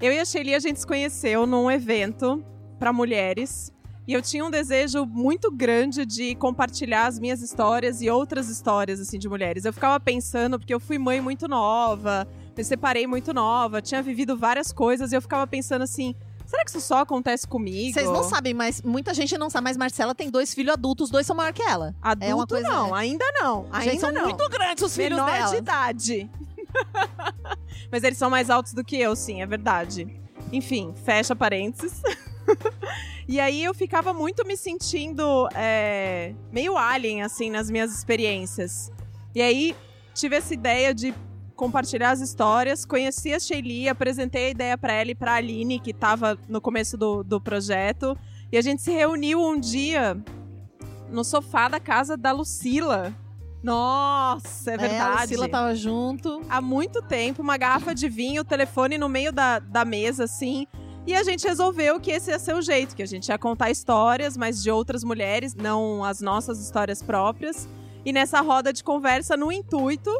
Eu 0.00 0.12
e 0.12 0.18
a 0.18 0.24
Shelly, 0.24 0.54
a 0.54 0.58
gente 0.58 0.80
se 0.80 0.86
conheceu 0.86 1.46
num 1.46 1.70
evento 1.70 2.44
para 2.78 2.92
mulheres. 2.92 3.72
E 4.06 4.12
eu 4.12 4.22
tinha 4.22 4.44
um 4.44 4.50
desejo 4.50 5.04
muito 5.04 5.50
grande 5.50 6.06
de 6.06 6.34
compartilhar 6.36 7.06
as 7.06 7.18
minhas 7.18 7.42
histórias 7.42 8.00
e 8.00 8.08
outras 8.08 8.48
histórias, 8.48 9.00
assim, 9.00 9.18
de 9.18 9.28
mulheres. 9.28 9.64
Eu 9.64 9.72
ficava 9.72 9.98
pensando, 9.98 10.58
porque 10.60 10.72
eu 10.72 10.78
fui 10.78 10.96
mãe 10.96 11.20
muito 11.20 11.48
nova, 11.48 12.28
me 12.56 12.62
separei 12.62 13.06
muito 13.06 13.32
nova, 13.34 13.82
tinha 13.82 14.00
vivido 14.02 14.36
várias 14.36 14.70
coisas, 14.70 15.10
e 15.10 15.16
eu 15.16 15.22
ficava 15.22 15.44
pensando 15.44 15.82
assim, 15.82 16.14
será 16.46 16.62
que 16.62 16.70
isso 16.70 16.80
só 16.80 16.98
acontece 16.98 17.48
comigo? 17.48 17.94
Vocês 17.94 18.06
não 18.08 18.22
sabem, 18.22 18.54
mas 18.54 18.80
muita 18.80 19.12
gente 19.12 19.36
não 19.36 19.50
sabe, 19.50 19.64
mas 19.64 19.76
Marcela 19.76 20.14
tem 20.14 20.30
dois 20.30 20.54
filhos 20.54 20.74
adultos, 20.74 21.06
os 21.06 21.10
dois 21.10 21.26
são 21.26 21.34
maior 21.34 21.52
que 21.52 21.62
ela. 21.62 21.92
Adulto 22.00 22.24
É 22.30 22.34
uma 22.34 22.46
coisa- 22.46 22.68
não, 22.68 22.94
ainda 22.94 23.24
não. 23.40 23.66
Ainda 23.72 23.98
são 23.98 24.12
não. 24.12 24.24
muito 24.24 24.48
grandes 24.48 24.84
os 24.84 24.94
filhos 24.94 25.18
menor 25.18 25.32
dela. 25.32 25.50
de 25.50 25.56
idade. 25.56 26.30
Mas 27.90 28.02
eles 28.02 28.18
são 28.18 28.30
mais 28.30 28.50
altos 28.50 28.72
do 28.72 28.84
que 28.84 28.96
eu, 28.96 29.14
sim, 29.14 29.42
é 29.42 29.46
verdade. 29.46 30.08
Enfim, 30.52 30.94
fecha 31.04 31.34
parênteses. 31.34 32.02
e 33.26 33.40
aí 33.40 33.62
eu 33.62 33.74
ficava 33.74 34.12
muito 34.12 34.46
me 34.46 34.56
sentindo 34.56 35.48
é, 35.54 36.34
meio 36.52 36.76
alien, 36.76 37.22
assim, 37.22 37.50
nas 37.50 37.70
minhas 37.70 37.92
experiências. 37.92 38.90
E 39.34 39.42
aí 39.42 39.76
tive 40.14 40.36
essa 40.36 40.54
ideia 40.54 40.94
de 40.94 41.14
compartilhar 41.54 42.10
as 42.10 42.20
histórias, 42.20 42.84
conheci 42.84 43.32
a 43.32 43.40
Shelly, 43.40 43.88
apresentei 43.88 44.46
a 44.46 44.50
ideia 44.50 44.78
pra 44.78 44.92
ela 44.92 45.10
e 45.10 45.14
pra 45.14 45.34
Aline, 45.34 45.80
que 45.80 45.92
tava 45.92 46.38
no 46.48 46.60
começo 46.60 46.96
do, 46.96 47.24
do 47.24 47.40
projeto. 47.40 48.16
E 48.52 48.58
a 48.58 48.60
gente 48.60 48.82
se 48.82 48.92
reuniu 48.92 49.42
um 49.42 49.58
dia 49.58 50.16
no 51.10 51.24
sofá 51.24 51.68
da 51.68 51.80
casa 51.80 52.16
da 52.16 52.32
Lucila. 52.32 53.14
Nossa, 53.66 54.70
é 54.70 54.76
verdade. 54.76 55.22
a 55.24 55.26
Sila 55.26 55.48
tava 55.48 55.74
junto. 55.74 56.40
Há 56.48 56.60
muito 56.60 57.02
tempo, 57.02 57.42
uma 57.42 57.56
garrafa 57.56 57.92
de 57.92 58.08
vinho, 58.08 58.42
o 58.42 58.44
telefone 58.44 58.96
no 58.96 59.08
meio 59.08 59.32
da, 59.32 59.58
da 59.58 59.84
mesa, 59.84 60.22
assim. 60.24 60.68
E 61.04 61.12
a 61.12 61.24
gente 61.24 61.46
resolveu 61.46 61.98
que 61.98 62.12
esse 62.12 62.30
ia 62.30 62.38
ser 62.38 62.54
o 62.54 62.62
jeito, 62.62 62.94
que 62.94 63.02
a 63.02 63.06
gente 63.06 63.28
ia 63.28 63.36
contar 63.36 63.68
histórias, 63.70 64.36
mas 64.36 64.62
de 64.62 64.70
outras 64.70 65.02
mulheres, 65.02 65.52
não 65.54 66.04
as 66.04 66.20
nossas 66.20 66.60
histórias 66.60 67.02
próprias. 67.02 67.68
E 68.04 68.12
nessa 68.12 68.40
roda 68.40 68.72
de 68.72 68.84
conversa, 68.84 69.36
no 69.36 69.50
intuito 69.50 70.10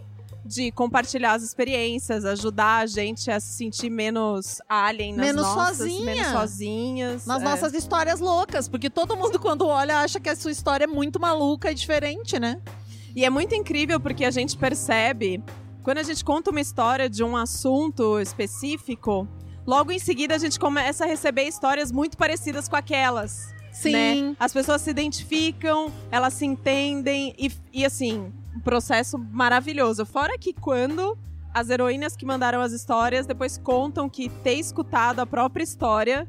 de 0.45 0.73
compartilhar 0.73 1.35
as 1.35 1.43
experiências, 1.45 2.25
ajudar 2.25 2.79
a 2.79 2.87
gente 2.87 3.31
a 3.31 3.39
se 3.39 3.53
sentir 3.53 3.91
menos 3.91 4.61
alien 4.69 5.15
nas 5.15 5.27
Menos 5.27 5.43
nossas, 5.43 5.77
sozinha. 5.79 6.05
menos 6.05 6.27
sozinhas. 6.33 7.27
Nas 7.27 7.43
é. 7.43 7.45
nossas 7.45 7.75
histórias 7.75 8.19
loucas, 8.19 8.69
porque 8.69 8.91
todo 8.91 9.17
mundo, 9.17 9.39
quando 9.39 9.67
olha, 9.67 9.99
acha 9.99 10.19
que 10.19 10.29
a 10.29 10.37
sua 10.37 10.51
história 10.51 10.85
é 10.85 10.89
muito 10.89 11.21
maluca 11.21 11.71
e 11.71 11.75
diferente, 11.75 12.41
né? 12.41 12.61
E 13.17 13.25
é 13.25 13.31
muito 13.31 13.55
incrível 13.55 13.99
porque 13.99 14.27
a 14.27 14.31
gente 14.31 14.59
percebe, 14.59 15.43
quando 15.83 15.97
a 15.97 16.03
gente 16.03 16.23
conta 16.23 16.51
uma 16.51 16.61
história 16.61 17.09
de 17.09 17.25
um 17.25 17.35
assunto 17.35 18.21
específico, 18.21 19.27
logo 19.67 19.91
em 19.91 19.99
seguida 19.99 20.35
a 20.35 20.39
gente 20.39 20.61
começa 20.61 21.05
a 21.05 21.07
receber 21.07 21.45
histórias 21.45 21.91
muito 21.91 22.19
parecidas 22.19 22.69
com 22.69 22.77
aquelas. 22.77 23.55
Sim. 23.73 23.93
né? 23.93 24.37
As 24.39 24.53
pessoas 24.53 24.83
se 24.83 24.91
identificam, 24.91 25.91
elas 26.11 26.35
se 26.35 26.45
entendem 26.45 27.35
e, 27.39 27.51
e 27.73 27.87
assim, 27.87 28.31
um 28.55 28.61
processo 28.61 29.17
maravilhoso. 29.17 30.05
Fora 30.05 30.37
que 30.37 30.53
quando 30.53 31.17
as 31.55 31.71
heroínas 31.71 32.15
que 32.15 32.27
mandaram 32.27 32.61
as 32.61 32.73
histórias 32.73 33.25
depois 33.25 33.57
contam 33.57 34.11
que 34.11 34.29
ter 34.29 34.57
escutado 34.57 35.21
a 35.21 35.27
própria 35.27 35.65
história 35.65 36.29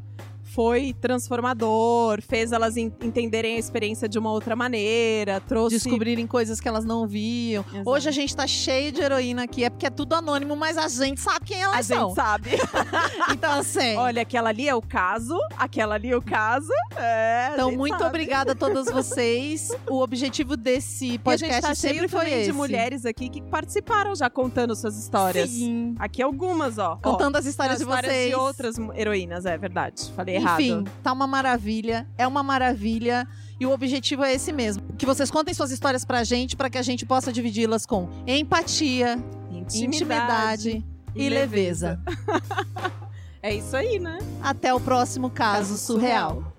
foi 0.58 0.91
transformador, 1.00 2.20
fez 2.20 2.52
elas 2.52 2.76
en- 2.78 2.91
entenderem 3.04 3.58
a 3.58 3.60
experiência 3.60 4.10
de 4.10 4.17
uma 4.17 4.32
outra 4.32 4.56
maneira, 4.56 5.39
trouxe 5.39 5.76
Descobrirem 5.76 6.26
coisas 6.26 6.60
que 6.60 6.67
elas 6.67 6.84
não 6.84 7.06
viam. 7.06 7.63
Exato. 7.72 7.88
Hoje 7.88 8.10
a 8.10 8.12
gente 8.12 8.36
tá 8.36 8.48
cheio 8.48 8.91
de 8.91 9.00
heroína 9.00 9.43
aqui, 9.43 9.63
é 9.63 9.70
porque 9.70 9.86
é 9.86 9.89
tudo 9.91 10.15
anônimo, 10.15 10.56
mas 10.56 10.76
a 10.76 10.88
gente 10.88 11.22
sabe 11.22 11.46
quem 11.46 11.58
a 11.58 11.65
elas 11.65 11.86
são. 11.86 12.08
gente 12.08 12.15
sabe. 12.15 12.50
Então, 13.32 13.52
assim. 13.60 13.96
Olha, 13.98 14.22
aquela 14.24 14.50
ali 14.50 14.67
é 14.67 14.74
o 14.74 14.82
caso, 14.82 15.38
aquela 15.58 15.93
ali 15.96 16.10
é 16.12 16.17
o 16.17 16.22
caso. 16.22 16.72
É, 16.96 17.50
a 17.50 17.54
Então, 17.54 17.72
muito 17.74 17.93
sabe. 17.98 18.06
obrigada 18.10 18.54
a 18.54 18.56
todas 18.56 18.88
vocês. 18.89 19.72
O 19.88 20.00
objetivo 20.02 20.58
desse 20.58 21.15
a 21.15 21.20
podcast 21.20 21.54
gente 21.56 21.67
tá 21.67 21.76
sempre 21.76 21.98
cheio 21.98 22.10
foi 22.10 22.32
esse. 22.32 22.46
de 22.46 22.54
mulheres 22.54 23.06
aqui 23.06 23.30
que 23.30 23.41
participaram 23.43 24.15
já 24.15 24.28
contando 24.30 24.76
suas 24.76 24.98
histórias. 24.98 25.50
Sim. 25.52 25.93
Aqui 26.00 26.22
algumas, 26.24 26.78
ó. 26.80 26.96
Contando 26.96 27.36
as 27.36 27.46
ó, 27.46 27.50
histórias 27.50 27.74
as 27.74 27.80
de 27.80 27.84
histórias 27.84 28.12
vocês. 28.12 28.30
de 28.30 28.36
outras 28.36 28.76
heroínas, 28.96 29.46
é 29.46 29.56
verdade. 29.58 30.12
Falei 30.15 30.38
Enfim, 30.38 30.47
errado. 30.48 30.92
tá 31.04 31.14
uma 31.14 31.28
maravilha. 31.28 32.08
É 32.18 32.28
uma 32.28 32.44
maravilha. 32.44 33.28
E 33.60 33.66
o 33.66 33.72
objetivo 33.72 34.24
é 34.24 34.34
esse 34.34 34.54
mesmo. 34.54 34.84
Que 34.98 35.06
vocês 35.06 35.32
contem 35.32 35.54
suas 35.54 35.72
histórias 35.72 36.06
pra 36.06 36.24
gente, 36.24 36.56
pra 36.56 36.70
que 36.70 36.78
a 36.78 36.82
gente 36.82 37.06
possa 37.06 37.32
dividi-las 37.32 37.86
com 37.86 38.10
empatia, 38.26 39.18
intimidade, 39.52 40.86
e 41.16 41.30
leveza. 41.30 42.00
É 43.40 43.54
isso 43.54 43.78
aí, 43.78 44.00
né? 44.00 44.18
Até 44.42 44.74
o 44.74 44.80
próximo 44.80 45.30
caso, 45.30 45.70
Caso 45.70 45.78
surreal. 45.78 46.57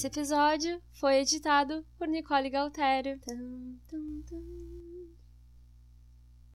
Esse 0.00 0.06
episódio 0.06 0.80
foi 0.94 1.16
editado 1.16 1.84
por 1.98 2.08
Nicole 2.08 2.48
Galtério. 2.48 3.20
Tum, 3.20 3.76
tum, 3.86 4.22
tum. 4.26 4.59